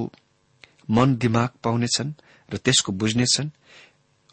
मन 0.90 1.16
दिमाग 1.16 1.50
पाउनेछन् 1.64 2.12
र 2.48 2.56
त्यसको 2.56 2.92
बुझ्नेछन् 2.92 3.50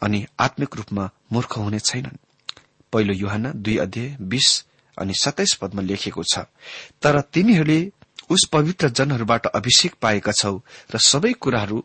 अनि 0.02 0.24
आत्मिक 0.40 0.76
रूपमा 0.76 1.04
मूर्ख 1.32 1.56
हुने 1.56 1.78
छैनन्। 1.80 2.18
पहिलो 2.92 3.14
युहान 3.14 3.52
दुई 3.56 3.76
अध्यय 3.76 4.16
बीस 4.22 4.48
अनि 4.98 5.14
सत्ताइस 5.14 5.54
पदमा 5.54 5.82
लेखिएको 5.82 6.22
छ 6.24 6.38
तर 7.02 7.20
तिमीहरूले 7.20 7.80
उस 8.30 8.48
पवित्र 8.52 8.88
जनहरूबाट 8.88 9.46
अभिषेक 9.48 9.94
पाएका 10.02 10.32
छौ 10.32 10.54
र 10.94 10.98
सबै 10.98 11.32
कुराहरू 11.32 11.84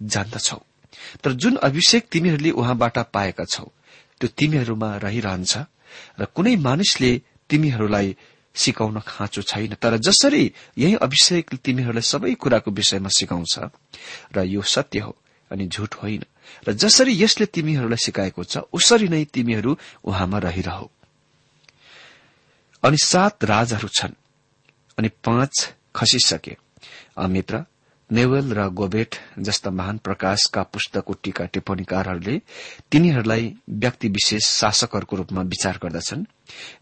जान्दछौ। 0.00 0.58
तर 1.24 1.32
जुन 1.32 1.56
अभिषेक 1.56 2.08
तिमीहरूले 2.12 2.50
उहाँबाट 2.50 2.98
पाएका 3.12 3.44
छौ 3.44 3.64
त्यो 4.20 4.28
तिमीहरूमा 4.28 4.96
रहिरहन्छ 4.96 5.56
र 6.20 6.24
कुनै 6.24 6.56
मानिसले 6.56 7.12
तिमीहरूलाई 7.48 8.16
सिकाउन 8.54 9.00
खाँचो 9.06 9.42
छैन 9.42 9.74
तर 9.74 9.96
जसरी 9.98 10.52
यही 10.78 10.94
अभिषेक 10.94 11.54
तिमीहरूलाई 11.54 12.02
सबै 12.02 12.34
कुराको 12.34 12.70
विषयमा 12.70 13.08
सिकाउँछ 13.08 13.54
र 14.36 14.42
यो 14.44 14.62
सत्य 14.62 14.98
हो 14.98 15.16
अनि 15.50 15.66
झुट 15.66 15.94
होइन। 15.94 16.24
र 16.68 16.72
जसरी 16.72 17.22
यसले 17.22 17.46
तिमीहरूलाई 17.46 17.96
सिकाएको 17.96 18.44
छ 18.44 18.58
उसरी 18.72 19.08
नै 19.08 19.24
तिमीहरू 19.24 19.78
उहाँमा 20.04 20.38
रहिरह। 20.38 20.80
अनि 22.82 22.96
सात 23.04 23.44
राजहरू 23.44 23.88
छन् 23.88 24.14
अनि 24.98 25.08
पाँच 25.24 25.74
खसिसके। 25.94 26.56
मित्र 27.26 27.64
नेवल 28.10 28.52
र 28.52 28.68
गोबेट 28.72 29.14
जस्ता 29.38 29.70
महान 29.70 29.98
प्रकाशका 29.98 30.62
पुस्तकको 30.62 31.12
टीका 31.12 31.44
टिप्पणीकारहरूले 31.44 32.36
तिनीहरूलाई 32.92 33.44
व्यक्ति 33.68 34.08
विशेष 34.08 34.46
शासकहरूको 34.48 35.16
रूपमा 35.16 35.42
विचार 35.42 35.78
गर्दछन्। 35.82 36.24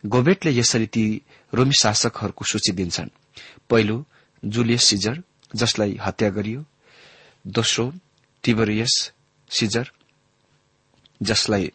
गोबेटले 0.06 0.50
यसरी 0.54 0.86
ती 0.86 1.04
रोमी 1.52 1.74
शासकहरूको 1.82 2.44
सूची 2.44 2.72
दिन्छन्। 2.72 3.10
पहिलो 3.70 4.04
जुलियस 4.44 4.84
सिजर 4.84 5.22
जसलाई 5.54 5.98
हत्या 6.02 6.28
गरियो। 6.30 6.64
दोस्रो 7.46 7.92
टिबरियस 8.44 9.12
सिजर 9.50 9.90
जसलाई 11.22 11.72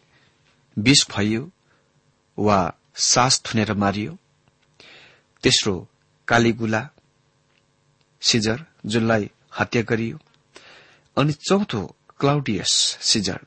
विष 0.77 1.07
भइयो 1.17 1.51
वा 2.37 2.59
सास 2.95 3.41
थुनेर 3.45 3.73
मारियो। 3.73 4.17
तेस्रो 5.43 5.75
कालीगुला 6.27 6.87
सिजर 8.21 8.65
जुनलाई 8.85 9.29
हत्या 9.59 9.81
गरियो। 9.81 10.19
अनि 11.17 11.33
चौथो 11.33 11.95
क्लाउडियस 12.19 12.73
सिजर 13.01 13.39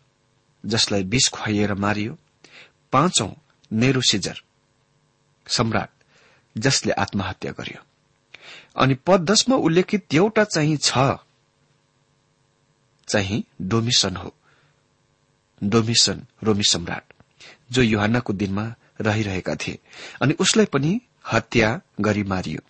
जसलाई 0.66 1.02
विष 1.02 1.28
खुवाइएर 1.28 1.74
मारियो 1.74 2.18
पाँचौं 2.92 3.30
नेहरू 3.72 4.00
सिजर 4.00 4.42
सम्राट 5.46 5.90
जसले 6.58 6.92
आत्महत्या 6.92 7.52
गर्यो। 7.52 7.82
अनि 8.76 8.94
पद 8.94 9.30
दशमा 9.30 9.56
उल्लेखित 9.56 10.14
एउटा 10.14 10.44
चाहिँ 10.44 10.76
छ 10.76 10.98
चाहिँ 13.08 13.44
डोमिसन 13.62 14.16
हो। 14.16 14.34
डोमिसन 15.64 16.26
रोमी 16.42 16.62
सम्राट 16.62 17.04
जो 17.72 17.82
युहानको 17.82 18.32
दिनमा 18.32 18.74
रहिरहेका 19.00 19.54
थिए। 19.54 19.78
अनि 20.22 20.34
उसलाई 20.34 20.66
पनि 20.66 21.00
हत्या 21.32 21.80
गरी 22.00 22.22
मारियो। 22.22 22.60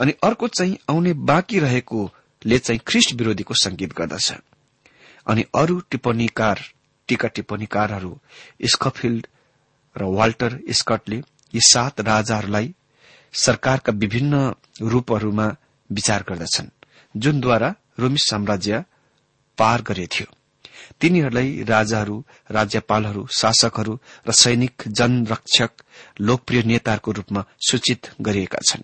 अनि 0.00 0.12
अर्को 0.24 0.48
चाहिँ 0.48 0.78
आउने 0.90 1.12
बाँकी 1.12 1.58
रहेको 1.58 2.10
ले 2.46 2.58
चाहिँ 2.58 2.80
ख्रिस्ट 2.86 3.12
विरोधीको 3.12 3.54
संकेत 3.54 3.92
गर्दछ। 3.92 4.32
अनि 5.26 5.44
अरू 5.54 5.80
टिप्पणीकार 5.90 6.60
टीका 7.08 7.28
टिप्पणीकारहरू 7.28 8.12
स्कफिल्ड 8.64 9.26
र 9.96 10.04
वाल्टर 10.12 10.58
स्कटले 10.70 11.16
यी 11.54 11.60
सात 11.62 12.00
राजाहरूलाई 12.00 12.74
सरकारका 13.34 13.92
विभिन्न 13.92 14.34
रूपहरूमा 14.82 15.46
विचार 15.90 16.24
गर्दछन् 16.28 16.68
जुनद्वारा 17.14 17.74
रोमी 17.98 18.18
साम्राज्य 18.18 18.84
पार 19.58 19.82
गरेथ्यो। 19.82 20.26
तिनीहरूलाई 21.00 21.62
राजाहरू 21.62 22.16
राज्यपालहरू 22.50 23.26
शासकहरू 23.30 23.98
र 24.28 24.32
सैनिक 24.32 24.82
जनरक्षक 24.88 25.70
लोकप्रिय 26.20 26.62
नेताहरूको 26.62 27.10
रूपमा 27.12 27.44
सूचित 27.60 28.10
गरिएका 28.20 28.58
छन्। 28.68 28.82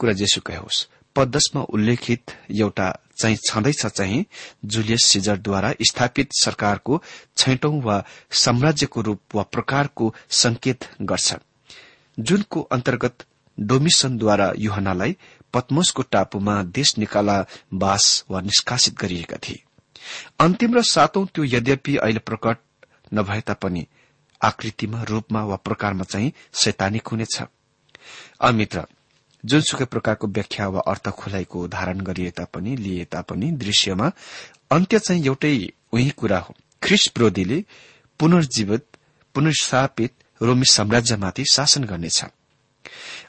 कुरा 0.00 0.12
जेसुकै 0.12 0.56
होस् 0.56 0.86
पदशमा 1.18 1.62
उल्लेखित 1.74 2.30
एउटा 2.60 2.88
चाहिँ 3.20 3.36
छँदैछ 3.36 3.86
चाहिँ 3.86 4.24
जुलियस 4.64 5.04
सिजरद्वारा 5.04 5.72
स्थापित 5.82 6.28
सरकारको 6.32 7.02
छैटौं 7.36 7.80
वा 7.82 8.04
साम्राज्यको 8.30 9.00
रूप 9.00 9.34
वा 9.34 9.42
प्रकारको 9.42 10.14
संकेत 10.30 10.84
गर्छ। 11.02 11.34
जुनको 12.18 12.60
अन्तर्गत 12.62 13.24
डोमिसनद्वारा 13.58 14.52
युहनालाई 14.58 15.16
पद्मसको 15.54 16.02
टापुमा 16.02 16.62
देश 16.62 16.98
निकाला 16.98 17.44
बास 17.74 18.24
वा 18.30 18.40
निष्कासित 18.40 18.94
गरिएका 18.94 19.36
थिए। 19.36 19.62
अन्तिम 20.40 20.74
र 20.74 20.82
सातौं 20.82 21.26
त्यो 21.26 21.44
यद्यपि 21.44 21.96
अहिले 21.96 22.18
प्रकट 22.18 22.58
नभए 23.14 23.40
तापनि 23.40 23.86
आकृतिमा 24.40 25.02
रूपमा 25.02 25.44
वा 25.44 25.56
प्रकारमा 25.56 26.04
चाहिँ 26.04 26.32
सैतानिक 26.52 27.08
हुनेछ। 27.08 27.42
जुनसुकै 29.44 29.84
प्रकारको 29.84 30.26
व्याख्या 30.26 30.68
वा 30.68 30.80
अर्थ 30.80 31.08
खुलाइको 31.08 31.68
धारण 31.68 32.00
गरिए 32.00 32.30
तापनि 32.30 32.76
लिए 32.76 33.04
तापनि 33.04 33.50
दृश्यमा 33.50 34.12
अन्त्य 34.70 34.98
चाहिँ 34.98 35.24
एउटै 35.24 35.72
उही 35.92 36.10
कुरा 36.10 36.38
हो। 36.38 36.54
ख्रिस 36.82 37.08
विरोधीले 37.16 37.64
पुनर्जीवित 38.18 38.86
पुनर्स्थापित 39.34 40.14
रोमी 40.42 40.64
साम्राज्यमाथि 40.64 41.44
शासन 41.44 41.84
गर्नेछ। 41.84 42.24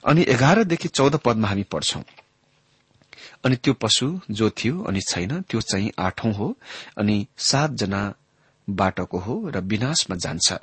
अनि 0.05 0.25
एघारदेखि 0.27 0.87
चौध 0.87 1.15
पदमा 1.15 1.47
हामी 1.47 1.63
पढ्छौं। 1.63 2.03
अनि 3.45 3.55
त्यो 3.55 3.73
पशु 3.73 4.19
जो 4.31 4.49
थियो 4.49 4.83
अनि 4.83 5.01
छैन 5.01 5.41
त्यो 5.41 5.61
चाहिँ 5.61 5.91
आठौं 5.99 6.33
हो 6.33 6.57
अनि 6.97 7.27
सातजना 7.37 8.13
बाटोको 8.69 9.17
हो 9.17 9.49
र 9.49 9.59
विनाशमा 9.59 10.15
जान्छ। 10.15 10.53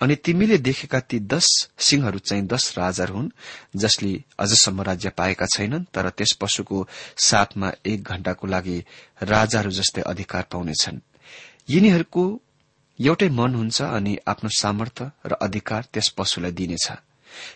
अनि 0.00 0.14
तिमीले 0.14 0.58
देखेका 0.58 1.00
ती 1.00 1.18
दश 1.20 1.46
सिंहहरू 1.78 2.18
चाहिँ 2.18 2.46
दश 2.46 2.78
राजाहरू 2.78 3.14
हुन् 3.14 3.30
जसले 3.76 4.24
अझसम्म 4.38 4.82
राज्य 4.82 5.08
पाएका 5.10 5.46
छैनन् 5.46 5.84
तर 5.94 6.10
त्यस 6.10 6.32
पशुको 6.40 6.86
साथमा 7.16 7.72
एक 7.86 8.02
घण्टाको 8.02 8.46
लागि 8.46 8.84
राजाहरू 9.22 9.70
जस्तै 9.70 10.02
अधिकार 10.02 10.46
पाउनेछन्। 10.52 11.00
यिनीहरूको 11.70 12.24
एउटै 12.98 13.28
मन 13.28 13.54
हुन्छ 13.54 13.82
अनि 13.82 14.16
आफ्नो 14.26 14.48
सामर्थ्य 14.58 15.10
र 15.26 15.32
अधिकार 15.32 15.84
त्यस 15.92 16.08
पशुलाई 16.08 16.52
दिनेछ। 16.52 16.86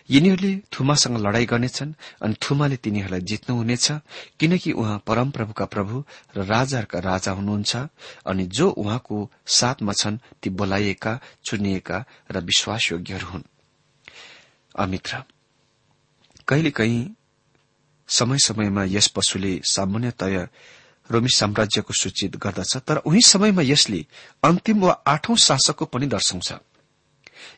यिनीहरूले 0.09 0.53
थुमासँग 0.73 1.17
लड़ाई 1.17 1.45
गर्नेछन् 1.45 1.93
अनि 2.21 2.35
थुमाले 2.41 2.75
तिनीहरूलाई 2.75 3.21
जित्नुहुनेछ 3.21 3.91
किनकि 4.39 4.71
उहाँ 4.71 4.97
परमप्रभुका 5.07 5.65
प्रभु 5.65 6.03
र 6.37 6.45
राजाहरूका 6.45 6.99
राजा 6.99 7.31
हुनुहुन्छ 7.31 7.75
अनि 8.25 8.45
जो 8.47 8.69
उहाँको 8.69 9.17
साथमा 9.47 9.93
छन् 9.93 10.17
ती 10.41 10.49
बोलाइएका 10.49 11.19
चुनिएका 11.43 12.05
र 12.31 12.39
विश्वासयोग्यहरू 12.41 13.27
हुन्। 13.27 13.49
अमित्र 14.75 15.23
कहिलेकाहीँ 16.47 17.15
समय 18.09 18.37
समयमा 18.37 18.83
यस 18.83 19.07
पशुले 19.07 19.59
सामान्यतय 19.63 20.47
रोमी 21.09 21.29
साम्राज्यको 21.29 21.93
सूचित 21.93 22.35
गर्दछ 22.35 22.77
तर 22.77 22.97
उही 22.97 23.21
समयमा 23.21 23.61
यसले 23.61 24.05
अन्तिम 24.43 24.81
वा 24.81 24.91
आठौं 25.07 25.35
शासकको 25.35 25.85
पनि 25.85 26.05
दर्शाउँछ 26.05 26.53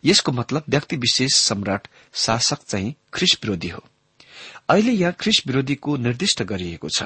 यसको 0.06 0.32
मतलब 0.32 0.64
व्यक्ति 0.70 0.96
विशेष 0.96 1.34
सम्राट 1.34 1.88
शासक 2.14 2.60
चाहिँ 2.68 2.96
ख्रिस 3.14 3.34
विरोधी 3.44 3.70
हो। 3.70 3.84
अहिले 4.70 4.92
यहाँ 4.92 5.14
ख्रिस 5.20 5.42
विरोधीको 5.48 5.98
निर्दिष्ट 5.98 6.44
गरिएको 6.44 6.90
छ। 6.90 7.04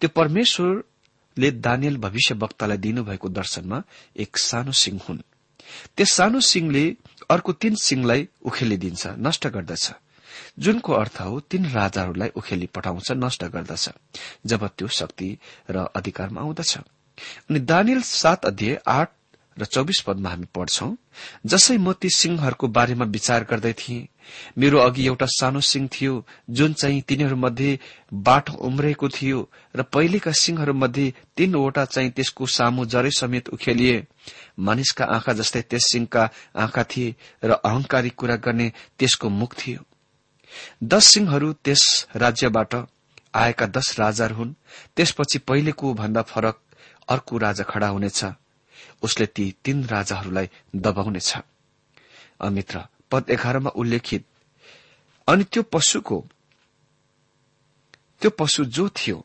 त्यो 0.00 0.08
परमेश्वरले 0.08 1.50
दानियल 1.50 1.96
भविष्य 1.96 2.34
वक्तालाई 2.34 2.76
दिनुभएको 2.76 3.28
दर्शनमा 3.28 3.82
एक 4.16 4.38
सानो 4.38 4.72
सिंह 4.72 5.00
हुन्। 5.08 5.20
त्यस 5.96 6.12
सानो 6.12 6.40
सिंहले 6.40 6.96
अर्को 7.30 7.52
तीन 7.52 7.74
सिंहलाई 7.74 8.28
उखेलिदिन्छ 8.44 9.06
नष्ट 9.06 9.46
गर्दछ। 9.46 9.92
जुनको 10.58 10.92
अर्थ 10.92 11.20
हो 11.20 11.40
तीन 11.40 11.66
राजाहरूलाई 11.66 12.28
उखेली 12.28 12.66
पठाउँछ 12.66 13.12
नष्ट 13.12 13.44
गर्दछ 13.44 13.88
जब 14.46 14.66
त्यो 14.68 14.88
शक्ति 14.88 15.38
र 15.70 15.76
अधिकारमा 15.96 16.40
आउँदछ। 16.40 16.78
अनि 17.50 17.60
दानियल 17.60 18.02
सात 18.02 18.46
अध्यय 18.46 18.80
आठ 18.86 19.10
र 19.58 19.64
चौबिस 19.64 20.00
पदमा 20.00 20.30
हामी 20.30 20.46
पढ्छौं 20.54 20.90
जसै 21.46 21.76
म 21.76 21.92
ती 21.92 22.08
सिंहहरूको 22.10 22.68
बारेमा 22.68 23.04
विचार 23.04 23.44
गर्दै 23.44 23.72
थिएँ 23.72 24.08
मेरो 24.58 24.78
अघि 24.78 25.06
एउटा 25.06 25.26
सानो 25.26 25.60
सिंह 25.60 25.88
थियो 25.88 26.14
जुन 26.50 26.72
चाहिँ 26.72 27.00
तिनीहरूमध्ये 27.02 27.78
बाटो 28.12 28.52
उम्रेको 28.68 29.08
थियो 29.08 29.48
र 29.76 29.82
पहिलेका 29.82 30.32
सिंहहरूमध्ये 30.32 31.12
तीनवटा 31.36 31.84
चाहिँ 31.84 32.10
त्यसको 32.10 32.46
सामु 32.46 32.84
जरे 32.86 33.10
समेत 33.10 33.48
उखेलिए। 33.48 34.06
मानिसका 34.58 35.04
आँखा 35.04 35.32
जस्तै 35.32 35.62
त्यस 35.62 35.90
सिंहका 35.92 36.28
आँखा 36.56 36.84
थिए 36.84 37.14
र 37.44 37.50
अहंकारी 37.50 38.10
कुरा 38.10 38.36
गर्ने 38.36 38.72
त्यसको 38.98 39.28
मुख 39.30 39.54
थियो। 39.54 39.80
दश 40.84 41.04
सिंहहरू 41.04 41.52
त्यस 41.64 42.06
राज्यबाट 42.16 42.74
आएका 43.34 43.66
दश 43.66 43.98
राजाहरू 44.00 44.34
हुन् 44.34 44.54
त्यसपछि 44.96 45.38
पहिलेको 45.38 45.94
भन्दा 45.94 46.22
फरक 46.22 46.60
अर्को 47.08 47.38
राजा 47.38 47.64
खड़ा 47.64 47.88
हुनेछ। 47.88 48.24
उसले 49.02 49.26
ती 49.26 49.44
तीन 49.64 49.84
राजाहरूलाई 49.84 50.48
दबाउनेछ। 50.76 51.30
अमित्र 52.40 52.80
पद 53.10 53.30
एघारमा 53.30 53.70
उल्लेखित 53.70 54.24
अनि 55.28 55.44
त्यो 55.44 55.62
पशुको 55.72 56.18
त्यो 58.20 58.30
पशु 58.30 58.64
जो 58.66 58.88
थियो 58.88 59.24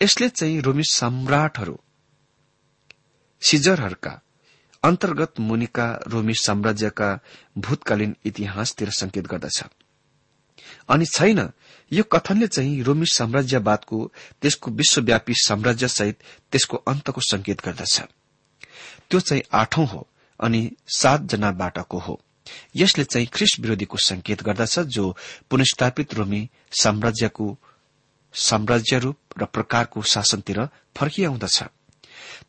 यसले 0.00 0.28
चाहिँ 0.28 0.60
रोमी 0.60 0.84
सम्राटहरू 0.90 1.78
सिजरहरूका 3.42 4.20
अन्तर्गत 4.82 5.40
मुनिका 5.40 5.86
रोमी 6.06 6.34
साम्राज्यका 6.34 7.08
भूतकालीन 7.58 8.16
इतिहासतिर 8.24 8.90
संकेत 8.90 9.26
गर्दछ। 9.26 9.62
अनि 10.88 11.06
छैन 11.06 11.40
यो 11.92 12.02
कथनले 12.04 12.46
चाहिँ 12.46 12.82
रोमी 12.82 13.06
साम्राज्यवादको 13.06 13.98
त्यसको 14.40 14.70
विश्वव्यापी 14.70 15.34
साम्राज्य 15.38 15.88
सहित 15.88 16.16
त्यसको 16.52 16.76
अन्तको 16.76 17.20
संकेत 17.20 17.64
गर्दछ। 17.64 18.00
त्यो 19.12 19.20
चाहिँ 19.20 19.42
आठौं 19.52 19.86
हो 19.86 20.08
अनि 20.40 20.72
सातजनाबाटको 20.88 21.98
हो। 21.98 22.20
यसले 22.76 23.04
चाहिँ 23.04 23.26
ख्रिस 23.26 23.60
विरोधीको 23.60 23.98
संकेत 23.98 24.42
गर्दछ 24.42 24.78
जो 24.78 25.16
पुनस्थापित 25.50 26.14
रोमी 26.14 26.50
साम्राज्यको 26.82 27.58
साम्राज्य 28.32 28.98
रूप 28.98 29.16
र 29.38 29.44
प्रकारको 29.44 30.02
शासनतिर 30.02 30.68
फर्किआउँदछ। 30.96 31.62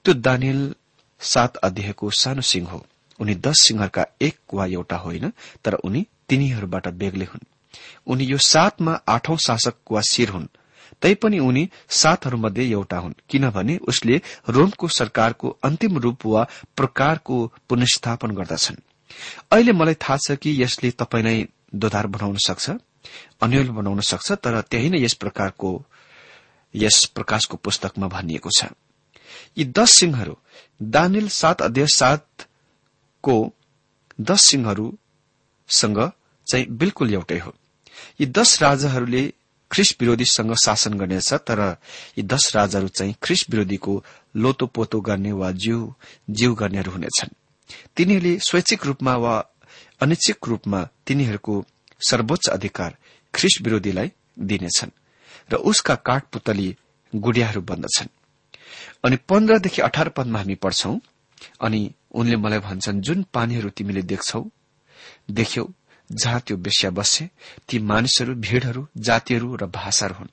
त्यो 0.04 0.14
दानियल 0.14 0.76
सात 1.20 1.56
अध्यायको 1.58 2.10
सानो 2.10 2.42
सिंह 2.42 2.70
हो। 2.70 2.86
उनी 3.20 3.36
दश 3.36 3.56
सिंहका 3.56 4.06
एक 4.22 4.40
वा 4.54 4.66
एउटा 4.66 4.98
होइन 4.98 5.34
तर 5.64 5.74
उनी 5.74 6.08
तिनीहरूबाट 6.30 6.88
बेग्लै 6.88 7.26
हुन्। 7.26 7.46
उनी 8.08 8.24
यो 8.24 8.38
सातमा 8.38 8.94
आठौं 9.08 9.38
शासक 9.38 9.92
वा 9.92 10.02
शिर 10.02 10.30
हुन्। 10.30 10.48
तैपनि 11.04 11.40
उनी 11.40 11.64
सातहरूमध्ये 11.92 12.70
एउटा 12.72 12.98
हुन् 12.98 13.14
किनभने 13.30 13.78
उसले 13.88 14.22
रोमको 14.50 14.88
सरकारको 14.90 15.50
अन्तिम 15.64 15.98
रूप 15.98 16.26
वा 16.26 16.48
प्रकारको 16.78 17.36
पुनस्थापन 17.70 18.32
गर्दछन्। 18.32 18.80
अहिले 19.52 19.72
मलाई 19.72 19.94
थाहा 19.94 20.18
छ 20.18 20.38
कि 20.42 20.62
यसले 20.64 20.92
तपाईँलाई 20.92 21.48
दोधार 21.76 22.08
बनाउन 22.08 22.38
सक्छ 22.40 22.70
अन्यल 23.44 23.70
बनाउन 23.70 24.00
सक्छ 24.02 24.32
तर 24.40 24.62
त्यही 24.62 24.90
नै 24.90 25.04
यस 25.04 25.14
प्रकारको 25.14 25.70
यस 26.74 27.06
प्रकाशको 27.16 27.58
पुस्तकमा 27.58 28.08
भनिएको 28.08 28.50
छ। 28.50 28.72
यी 29.58 29.66
दश 29.76 29.90
सिंहहरू 30.00 30.36
दानिल 30.82 31.28
सात 31.30 31.62
अध्यय 31.62 31.88
सातको 31.94 33.36
दश 34.22 34.42
सिंहहरूसँग 34.42 36.00
चाहिँ 36.48 36.66
बिल्कुल 36.72 37.14
एउटै 37.14 37.40
हो। 37.40 37.54
यी 38.22 38.26
दश 38.26 38.62
राजाहरूले 38.64 39.24
ख्रिस 39.74 39.96
विरोधीसँग 40.00 40.54
शासन 40.56 40.94
गर्नेछ 40.94 41.34
तर 41.48 41.60
यी 42.18 42.24
दश 42.24 42.56
राजाहरू 42.56 42.88
चाहिँ 42.88 43.16
ख्रिस 43.22 43.50
विरोधीको 43.50 43.94
लोतो 44.36 44.66
पोतो 44.68 45.00
गर्ने 45.02 45.32
वा 45.32 45.52
जिउ 45.52 45.80
जिउ 46.30 46.54
गर्नेहरू 46.54 46.92
हुनेछन्। 46.92 47.36
तिनीहरूले 47.96 48.34
स्वैच्छिक 48.40 48.86
रूपमा 48.86 49.16
वा 49.16 49.34
अनिच्छिक 50.02 50.38
रूपमा 50.48 50.80
तिनीहरूको 51.08 51.56
सर्वोच्च 52.10 52.50
अधिकार 52.50 52.98
ख्रिस 53.34 53.62
विरोधीलाई 53.62 54.12
दिनेछन् 54.40 54.98
र 55.52 55.56
उसका 55.56 55.96
काठपुतली 56.08 56.70
गुडियाहरू 57.14 57.62
बन्दछन्। 57.62 58.10
अनि 59.04 59.18
पन्ध्रदेखि 59.30 59.82
अठार 59.82 60.10
पदमा 60.10 60.40
हामी 60.40 60.56
पढ्छौं 60.56 60.98
अनि 61.62 61.82
उनले 62.14 62.36
मलाई 62.36 62.60
भन्छन् 62.60 63.02
जुन 63.02 63.26
पानीहरू 63.34 63.70
तिमीले 63.70 64.02
देख्छौ 64.02 64.44
देख्यौ 65.32 65.66
जहाँ 66.10 66.40
त्यो 66.40 66.58
बेस्या 66.58 66.90
बस्छे 66.92 67.30
ती 67.68 67.80
मानिसहरू 67.80 68.34
भीड़हरू 68.36 68.88
जातिहरू 68.98 69.56
र 69.56 69.66
भाषाहरू 69.66 70.16
हुन्। 70.16 70.32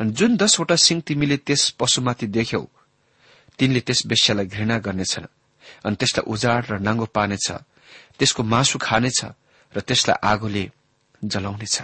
अनि 0.00 0.10
जुन 0.12 0.36
दसवटा 0.36 0.76
सिंह 0.76 1.00
तिमीले 1.06 1.36
त्यस 1.36 1.70
पशुमाथि 1.80 2.26
देख्यौ 2.26 2.64
तिनले 3.58 3.80
त्यस 3.80 4.06
बेस्यालाई 4.06 4.46
घृणा 4.46 4.78
गर्नेछ 4.78 5.14
अनि 5.84 5.96
त्यसलाई 5.96 6.24
उजाड 6.32 6.62
र 6.70 6.78
नाङ्गो 6.78 7.06
पार्नेछ 7.06 7.46
त्यसको 8.18 8.42
मासु 8.42 8.78
खानेछ 8.78 9.20
र 9.72 9.80
त्यसलाई 9.80 10.16
आगोले 10.22 10.64
जलाउनेछ। 11.24 11.76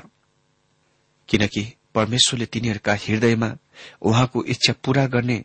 किनकि 1.28 1.62
परमेश्वरले 1.94 2.46
तिनीहरूका 2.46 2.94
हृदयमा 2.94 3.50
उहाँको 4.02 4.44
इच्छा 4.44 4.72
पूरा 4.84 5.06
गर्ने 5.06 5.38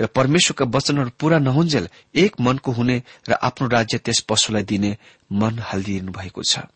र 0.00 0.06
परमेश्वरका 0.06 0.64
वचनहरू 0.64 1.10
पूरा 1.18 1.38
नहुन्जेल 1.38 1.88
एक 2.14 2.40
मनको 2.40 2.70
हुने 2.72 2.96
र 3.28 3.32
आफ्नो 3.42 3.68
राज्य 3.68 3.98
त्यस 3.98 4.20
पशुलाई 4.28 4.62
दिने 4.62 4.90
मन 5.32 5.58
हालिदिनु 5.58 6.12
भएको 6.12 6.42
छ। 6.42 6.66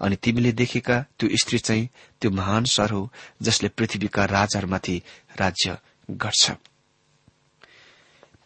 अनि 0.00 0.16
तिमीले 0.16 0.52
देखेका 0.52 1.00
त्यो 1.18 1.28
स्त्री 1.36 1.58
चाहिँ 1.58 1.88
त्यो 2.20 2.30
महान 2.30 2.64
स्वर 2.64 2.90
हो 2.90 3.12
जसले 3.42 3.68
पृथ्वीका 3.68 4.24
राजाहरूमाथि 4.24 5.02
राज्य 5.40 5.78
गर्छ। 6.10 6.50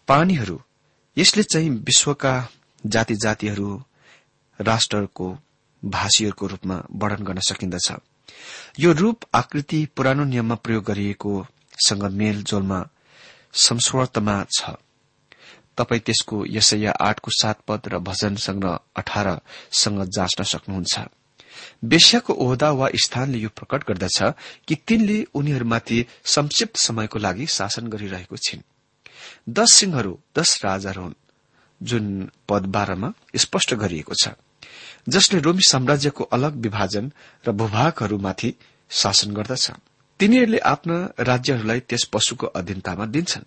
पानीहरू 0.08 0.60
यसले 1.18 1.42
चाहिँ 1.42 1.70
विश्वका 1.70 2.48
जाति 2.86 3.14
जातिहरू 3.14 3.82
राष्ट्रको 4.60 5.38
भाषीहरूको 5.84 6.46
रूपमा 6.46 6.82
वर्णन 6.92 7.24
गर्न 7.24 7.40
सकिन्दछ। 7.40 7.92
यो 8.78 8.92
रूप 8.92 9.20
आकृति 9.34 9.86
पुरानो 9.96 10.24
नियममा 10.24 10.54
प्रयोग 10.54 10.84
गरिएको 10.84 11.46
सँग 11.86 12.04
मेलजोलमा 12.04 12.88
संस्वर्तमा 13.52 14.44
छ। 14.58 14.70
तपाई 15.78 15.98
त्यसको 15.98 16.44
यसैया 16.46 16.92
आठको 17.00 17.30
सात 17.30 17.60
पद 17.68 17.88
र 17.88 17.98
भजन 17.98 18.36
संग्रह 18.36 18.78
अठारसँग 18.96 20.02
जाँच्न 20.06 20.44
सक्नुहुन्छ। 20.44 20.94
वेश्याको 21.84 22.32
ओहदा 22.34 22.70
वा 22.70 22.88
स्थानले 22.96 23.38
यो 23.38 23.48
प्रकट 23.48 23.84
गर्दछ 23.88 24.18
कि 24.68 24.74
तिनले 24.86 25.18
उनीहरूमाथि 25.34 25.98
संक्षिप्त 26.24 26.76
समयको 26.76 27.18
लागि 27.18 27.46
शासन 27.46 27.86
गरिरहेको 27.86 28.36
छिन्। 28.36 28.62
दश 29.48 29.72
सिंहहरू 29.72 30.18
दश 30.36 30.64
राजाहरू 30.64 31.02
हुन् 31.02 31.14
जुन 31.80 32.30
पद 32.48 32.66
बाह्रमा 32.66 33.12
स्पष्ट 33.36 33.74
गरिएको 33.74 34.14
छ। 34.14 34.28
जसले 35.08 35.40
रोमी 35.40 35.62
साम्राज्यको 35.70 36.24
अलग 36.24 36.56
विभाजन 36.56 37.12
र 37.46 37.52
भूभागहरूमाथि 37.52 38.54
शासन 38.90 39.34
गर्दछ। 39.34 39.70
तिनीहरूले 40.20 40.58
आफ्ना 40.58 40.96
राज्यहरूलाई 41.20 41.80
त्यस 41.80 42.04
पशुको 42.04 42.46
अधीनतामा 42.46 43.06
दिन्छन्। 43.06 43.44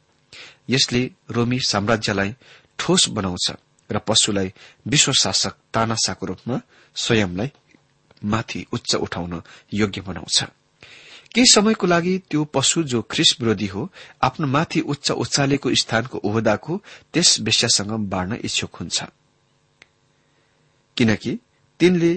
यसले 0.70 1.12
रोमी 1.32 1.60
साम्राज्यलाई 1.60 2.36
ठोस 2.80 3.10
बनाउँछ 3.10 3.52
र 3.92 3.98
पशुलाई 3.98 4.54
विश्वशासक 4.88 5.56
तानासाको 5.74 6.26
रूपमा 6.26 6.62
स्वयंलाई 6.96 7.52
माथि 8.24 8.66
उच्च 8.74 8.96
उठाउन 8.96 9.42
योग्य 9.74 10.02
बनाउँछ। 10.02 10.44
केही 11.34 11.46
समयको 11.54 11.88
लागि 11.88 12.18
त्यो 12.30 12.44
पशु 12.46 12.84
जो 12.84 13.02
ख्रिस 13.02 13.36
विरोधी 13.40 13.68
हो 13.68 13.90
आफ्नो 14.22 14.48
माथि 14.48 14.80
उच्च 14.82 15.12
उचालेको 15.12 15.74
स्थानको 15.76 16.18
ओहदाको 16.24 16.82
त्यस 17.14 17.40
वेश्यासँग 17.40 17.92
बाँड्न 18.10 18.40
इच्छुक 18.44 18.76
हुन्छ। 18.76 19.04
किनकि 20.98 21.40
तिनले 21.80 22.14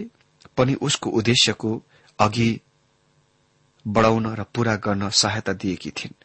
पनि 0.56 0.74
उसको 0.74 1.11
उद्देश्यको 1.11 1.70
अघि 2.18 2.61
बढ़ाउन 3.87 4.26
र 4.35 4.42
पूरा 4.54 4.76
गर्न 4.76 5.11
सहायता 5.11 5.52
दिएकी 5.52 5.90
थिइन्। 5.90 6.19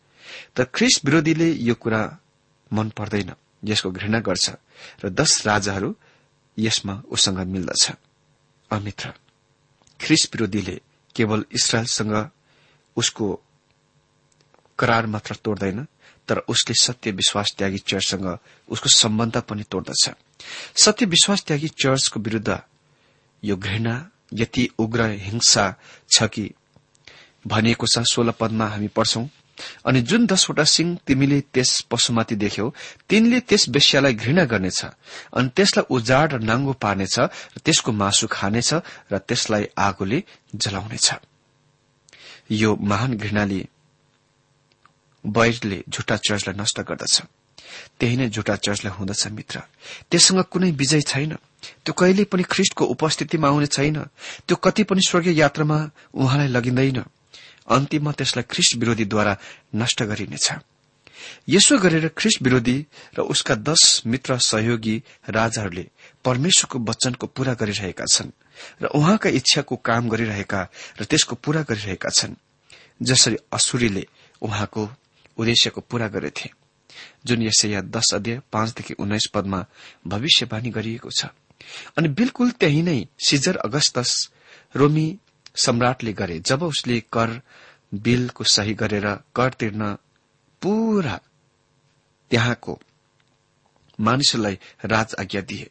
तर 0.55 0.63
ख्रिस 0.73 0.99
विरोधीले 1.05 1.51
यो 1.51 1.75
कुरा 1.75 2.01
मन 2.71 2.89
पर्दैन 2.89 3.33
यसको 3.63 3.91
घृणा 3.91 4.19
गर्छ 4.19 4.49
र 5.03 5.09
दश 5.09 5.45
राजाहरू 5.47 5.95
यसमा 6.57 7.01
उसँग 7.11 7.39
मिल्दछ। 7.47 7.91
अमित्र 8.71 9.13
ख्रिस 9.99 10.29
विरोधीले 10.33 10.79
केवल 11.15 11.45
इसरायलसँग 11.51 12.15
उसको 12.97 13.27
करार 14.79 15.05
मात्र 15.05 15.35
तोड्दैन 15.35 15.87
तर 16.27 16.37
उसले 16.49 16.73
सत्य 16.81 17.11
विश्वास 17.11 17.53
त्यागी 17.57 17.77
चर्चसँग 17.77 18.27
उसको 18.69 18.89
सम्बन्ध 18.89 19.37
पनि 19.39 19.63
तोड्दछ। 19.63 20.09
सत्य 20.75 21.05
विश्वास 21.05 21.43
त्यागी 21.43 21.67
चर्चको 21.67 22.19
विरूद्ध 22.19 22.59
यो 23.43 23.55
घृणा 23.57 23.95
यति 24.33 24.67
उग्र 24.79 25.09
हिंसा 25.21 25.73
छ 26.09 26.23
कि 26.23 26.49
भनिएको 27.47 27.87
छ 27.87 27.99
सोह्र 28.03 28.31
पदमा 28.31 28.67
हामी 28.67 28.87
पढ्छौं 28.87 29.25
अनि 29.85 30.01
जुन 30.01 30.25
दसवटा 30.25 30.63
सिंह 30.63 30.97
तिमीले 31.07 31.39
त्यस 31.53 31.71
पशुमाथि 31.91 32.35
देख्यौ 32.35 32.67
तिनले 33.09 33.39
त्यस 33.39 33.69
वेश्यालाई 33.69 34.13
घृणा 34.13 34.43
गर्नेछ 34.43 34.79
अनि 35.33 35.49
त्यसलाई 35.55 35.85
उजाड 35.89 36.33
र 36.33 36.39
नाङ्गो 36.43 36.73
पार्नेछ 36.83 37.15
र 37.19 37.57
त्यसको 37.65 37.91
मासु 37.91 38.27
खानेछ 38.31 38.69
र 39.11 39.13
त्यसलाई 39.27 39.63
आगोले 39.77 40.19
जलाउनेछ। 40.55 41.07
यो 42.51 42.75
महान 42.75 43.11
घृणाले 43.17 43.61
बैरले 45.25 45.83
झुटा 45.89 46.15
चर्चलाई 46.17 46.55
नष्ट 46.61 46.79
गर्दछ। 46.79 47.15
त्यही 47.99 48.15
नै 48.17 48.29
झुटा 48.29 48.55
चर्चलाई 48.55 48.93
हुँदछ 48.97 49.27
मित्र। 49.27 49.59
त्यससँग 50.11 50.41
कुनै 50.51 50.71
विजय 50.71 51.01
छैन। 51.01 51.33
त्यो 51.85 51.93
कहिले 51.93 52.23
पनि 52.23 52.43
ख्रिष्टको 52.43 52.85
उपस्थितिमा 52.85 53.47
आउने 53.47 53.67
छैन। 53.67 53.97
त्यो 54.47 54.55
कति 54.55 54.83
पनि 54.83 55.01
स्वर्गीय 55.09 55.39
यात्रामा 55.39 55.77
उहाँलाई 56.13 56.47
लगिँदैन। 56.47 56.99
अन्तिममा 57.67 58.11
त्यसलाई 58.11 58.43
ख्रिस्ट 58.49 58.75
विरोधीद्वारा 58.77 59.33
नष्ट 59.75 60.03
गरिनेछ। 60.03 60.47
यसो 61.49 61.77
गरेर 61.79 62.07
ख्रिस्ट 62.17 62.41
विरोधी 62.41 62.77
र 63.17 63.21
उसका 63.21 63.55
दश 63.55 64.01
मित्र 64.05 64.37
सहयोगी 64.37 64.95
राजाहरूले 65.29 65.85
परमेश्वरको 66.25 66.79
वचनको 66.79 67.25
पूरा 67.27 67.53
गरिरहेका 67.53 68.05
छन् 68.05 68.31
र 68.81 68.85
उहाँका 68.85 69.29
इच्छाको 69.29 69.75
काम 69.75 70.09
गरिरहेका 70.09 70.61
र 71.01 71.03
त्यसको 71.03 71.35
पूरा 71.35 71.61
गरिरहेका 71.61 72.09
छन्। 72.09 72.35
जसरी 73.01 73.37
असुरीले 73.53 74.05
उहाँको 74.41 74.83
उद्देश्यको 75.37 75.81
पूरा 75.81 76.07
गरेथे। 76.07 76.49
जुन 77.25 77.41
यसैया 77.41 77.81
दश 77.81 78.13
अध्यय 78.13 78.41
पाँचदेखि 78.51 78.93
उन्नाइस 78.93 79.25
पदमा 79.33 79.59
भविष्यवाणी 80.07 80.69
गरिएको 80.69 81.09
छ। 81.09 81.25
अनि 81.97 82.07
बिल्कुल 82.07 82.51
त्यही 82.51 82.81
नै 82.81 82.99
सिजर 83.19 83.55
अगस्तस 83.57 84.11
रोमी 84.75 85.07
सम्राटले 85.55 86.13
गरे। 86.13 86.39
जब 86.39 86.63
उसले 86.63 86.99
कर 87.13 87.41
बिलको 87.93 88.43
सही 88.45 88.73
गरेर 88.73 89.07
कर 89.35 89.53
तिर्न 89.53 89.93
पूरा 90.61 91.19
त्यहाँको 92.31 92.79
मानिसहरूलाई 93.99 94.59
राज 94.85 95.15
आज्ञा 95.19 95.41
दिए। 95.41 95.69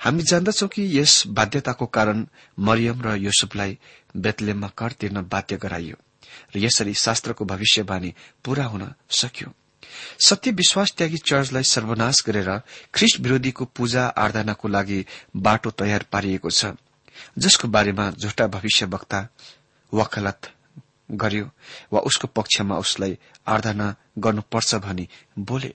हामी 0.00 0.22
जान्दछौ 0.22 0.66
कि 0.68 0.82
यस 0.98 1.22
बाध्यताको 1.28 1.86
कारण 1.86 2.26
मरियम 2.58 3.02
र 3.02 3.14
युसुफलाई 3.16 3.78
बेतलेममा 4.16 4.68
कर 4.78 4.92
तिर्न 4.92 5.22
बाध्य 5.24 5.56
गराइयो 5.56 5.96
र 6.54 6.58
यसरी 6.58 6.94
शास्त्रको 6.94 7.44
भविष्यवाणी 7.44 8.14
पूरा 8.44 8.64
हुन 8.64 8.92
सक्यो। 9.10 9.52
सत्य 10.20 10.50
विश्वास 10.50 10.92
त्यागी 10.92 11.16
चर्चलाई 11.18 11.62
सर्वनाश 11.62 12.22
गरेर 12.26 12.50
ख्रिस्ट 12.94 13.20
विरोधीको 13.20 13.64
पूजा 13.64 14.06
आराधनाको 14.06 14.68
लागि 14.68 15.04
बाटो 15.36 15.70
तयार 15.70 16.04
पारिएको 16.12 16.50
छ। 16.50 16.74
जसको 17.38 17.68
बारेमा 17.68 18.10
झुटा 18.10 18.46
भविष्य 18.46 18.86
वक्ता 18.86 19.28
वकालत 19.92 20.50
गर्यो 21.10 21.50
वा 21.92 22.00
उसको 22.00 22.26
पक्षमा 22.28 22.76
उसलाई 22.78 23.18
आराधना 23.46 23.94
गर्नुपर्छ 24.18 24.74
भनी 24.74 25.08
बोले। 25.38 25.74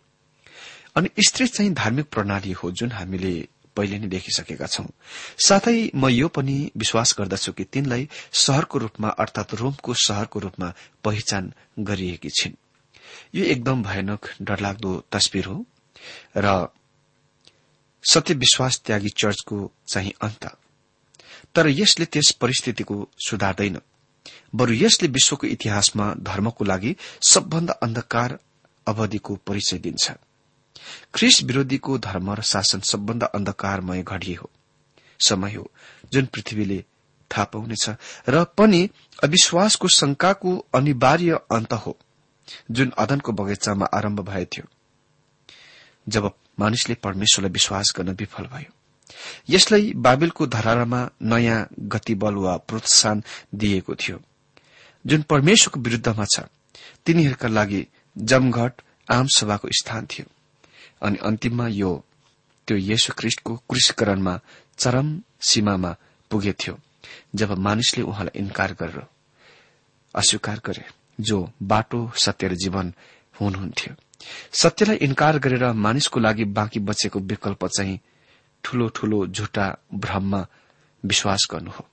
अनि 0.96 1.10
स्त्री 1.28 1.48
चाहिँ 1.48 1.74
धार्मिक 1.74 2.06
प्रणाली 2.12 2.52
हो 2.52 2.72
जुन 2.72 2.92
हामीले 2.92 3.48
पहिले 3.76 3.98
नै 4.00 4.08
देखिसकेका 4.08 4.68
छौं। 4.68 4.86
साथै 5.38 5.92
म 5.96 6.10
यो 6.10 6.28
पनि 6.28 6.72
विश्वास 6.78 7.16
गर्दछु 7.20 7.52
कि 7.54 7.64
तिनलाई 7.64 8.10
शहरको 8.34 8.78
रूपमा 8.78 9.10
अर्थात 9.10 9.54
रोमको 9.54 9.94
शहरको 9.94 10.40
रूपमा 10.40 10.74
पहिचान 11.04 11.54
गरिएकी 11.80 12.30
छिन्। 12.30 12.58
यो 13.36 13.46
एकदम 13.46 13.84
भयानक 13.84 14.22
डरलाग्दो 14.42 14.92
तस्विर 15.12 15.46
हो 15.46 15.66
र 16.38 16.68
सत्य 18.04 18.34
विश्वास 18.34 18.82
त्यागी 18.86 19.10
चर्चको 19.10 19.72
चाहिँ 19.88 20.14
अन्त। 20.22 20.46
तर 21.56 21.68
यसले 21.68 22.06
त्यस 22.06 22.32
परिस्थितिको 22.32 23.10
सुधार्दैन। 23.28 23.80
बरु 24.56 24.74
यसले 24.74 25.08
विश्वको 25.08 25.48
इतिहासमा 25.48 26.14
धर्मको 26.14 26.66
लागि 26.66 26.96
सबभन्दा 27.22 27.74
अन्धकार 27.74 28.40
अवधिको 28.88 29.36
परिचय 29.48 29.78
दिन्छ। 29.78 30.12
ख्रिस 31.16 31.44
विरोधीको 31.44 31.98
धर्म 31.98 32.34
र 32.34 32.42
शासन 32.42 32.80
सबभन्दा 32.80 33.26
अन्धकारमय 33.26 34.04
घडी 34.04 34.34
हो। 34.34 34.50
समय 35.20 35.54
हो 35.54 35.72
जुन 36.14 36.26
पृथ्वीले 36.26 36.84
थाहा 37.32 37.46
पाउनेछ 37.46 37.90
र 38.30 38.44
पनि 38.58 38.90
अविश्वासको 39.24 39.88
शंकाको 39.88 40.58
अनिवार्य 40.74 41.40
अन्त 41.52 41.74
हो 41.74 41.98
जुन 42.72 42.90
अदनको 42.98 43.32
बगैँचामा 43.32 43.86
आरम्भ 43.86 44.20
भएथ्यो 44.20 44.66
जब 46.08 46.32
मानिसले 46.60 46.96
परमेश्वरलाई 46.96 47.52
विश्वास 47.52 47.94
गर्न 47.98 48.10
विफल 48.10 48.46
भयो 48.46 48.72
यसलाई 49.50 49.94
बाबेलको 49.96 50.48
धरारमा 50.48 51.02
नयाँ 51.22 51.68
गतिबल 51.94 52.36
वा 52.36 52.56
प्रोत्साहन 52.68 53.24
दिएको 53.56 53.96
थियो। 53.96 54.20
जुन 55.06 55.22
परमेश्वरको 55.30 55.80
विरूद्धमा 55.80 56.26
छ 56.26 56.40
तिनीहरूका 57.06 57.48
लागि 57.48 57.86
जमघट 58.16 58.82
आम 59.12 59.28
सभाको 59.36 59.68
स्थान 59.80 60.06
थियो। 60.06 60.26
अनि 61.02 61.18
अन्तिममा 61.18 61.68
यो 61.68 61.92
त्यो 62.68 62.78
येशु 62.78 63.14
ख्रिष्टको 63.18 63.56
कृषिकरणमा 63.70 64.40
चरम 64.78 65.08
सीमामा 65.42 65.96
पुगेथ्यो 66.32 66.78
जब 67.36 67.52
मानिसले 67.58 68.04
उहाँलाई 68.04 68.40
इन्कार 68.40 68.74
गरेर 68.74 69.06
अस्वीकार 70.16 70.62
गरे 70.66 70.84
जो 71.20 71.38
बाटो 71.62 72.00
सत्य 72.16 72.48
र 72.48 72.56
जीवन 72.56 72.94
हुनुहुन्थ्यो। 73.42 73.94
सत्यलाई 74.54 74.96
इन्कार 74.98 75.40
गरेर 75.40 75.66
मानिसको 75.74 76.20
लागि 76.20 76.46
बाँकी 76.58 76.80
बचेको 76.80 77.20
विकल्प 77.20 77.66
चाहिँ 77.66 78.00
ठूलो 78.64 78.88
ठूलो 78.88 79.28
झुटा 79.28 79.78
भ्रममा 79.94 80.48
विश्वास 81.06 81.48
गर्नु 81.52 81.72
हो। 81.72 81.88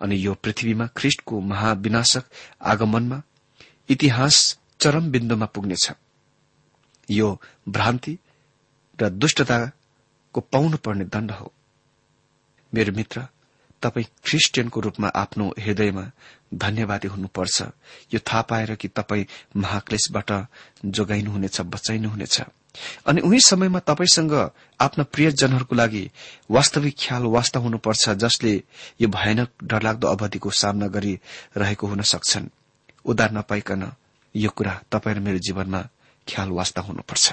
अनि 0.00 0.26
यो 0.26 0.34
पृथ्वीमा 0.34 0.86
ख्रिष्टको 0.86 1.40
महाविनाशक 1.40 2.24
आगमनमा 2.62 3.22
इतिहास 3.88 4.58
चरम 4.80 5.10
बिन्दुमा 5.10 5.46
पुग्नेछ। 5.46 5.90
यो 7.10 7.40
भ्रान्ति 7.68 8.18
र 9.02 9.08
दुष्टताको 9.08 10.40
पाउनुपर्ने 10.40 11.04
दण्ड 11.04 11.30
हो। 11.30 11.52
मेरो 12.74 12.92
मित्र 12.92 13.26
तपाई 13.82 14.02
क्रिस्चियनको 14.02 14.80
रूपमा 14.80 15.08
आफ्नो 15.08 15.54
हृदयमा 15.58 16.10
धन्यवादी 16.54 17.08
हुनुपर्छ। 17.08 17.62
यो 18.14 18.18
थाहा 18.18 18.42
पाएर 18.42 18.74
कि 18.74 18.88
तपाई 18.88 19.26
महाक्लेशबाट 19.56 20.46
जोगाइनुहुनेछ 20.84 21.60
बचाइनुहुनेछ। 21.60 22.42
अनि 23.06 23.20
उही 23.20 23.40
समयमा 23.40 23.78
तपाईँसँग 23.78 24.32
आफ्ना 24.80 25.04
प्रियजनहरूको 25.04 25.74
लागि 25.76 26.10
वास्तविक 26.50 26.96
ख्याल 26.98 27.22
वास्ता 27.22 27.60
हुनुपर्छ 27.60 28.08
जसले 28.10 28.62
यो 29.00 29.08
भयानक 29.08 29.48
डरलाग्दो 29.64 30.06
अवधिको 30.08 30.50
सामना 30.50 30.86
गरिरहेको 30.86 31.86
हुन 31.86 32.00
सक्छन्। 32.02 32.48
उदार 33.04 33.30
नपाइकन 33.32 33.92
यो 34.36 34.50
कुरा 34.50 34.82
तपाईँ 34.92 35.16
र 35.16 35.20
मेरो 35.20 35.38
जीवनमा 35.38 35.80
ख्याल 36.28 36.48
वास्ता 36.48 36.82
हुनुपर्छ। 36.82 37.32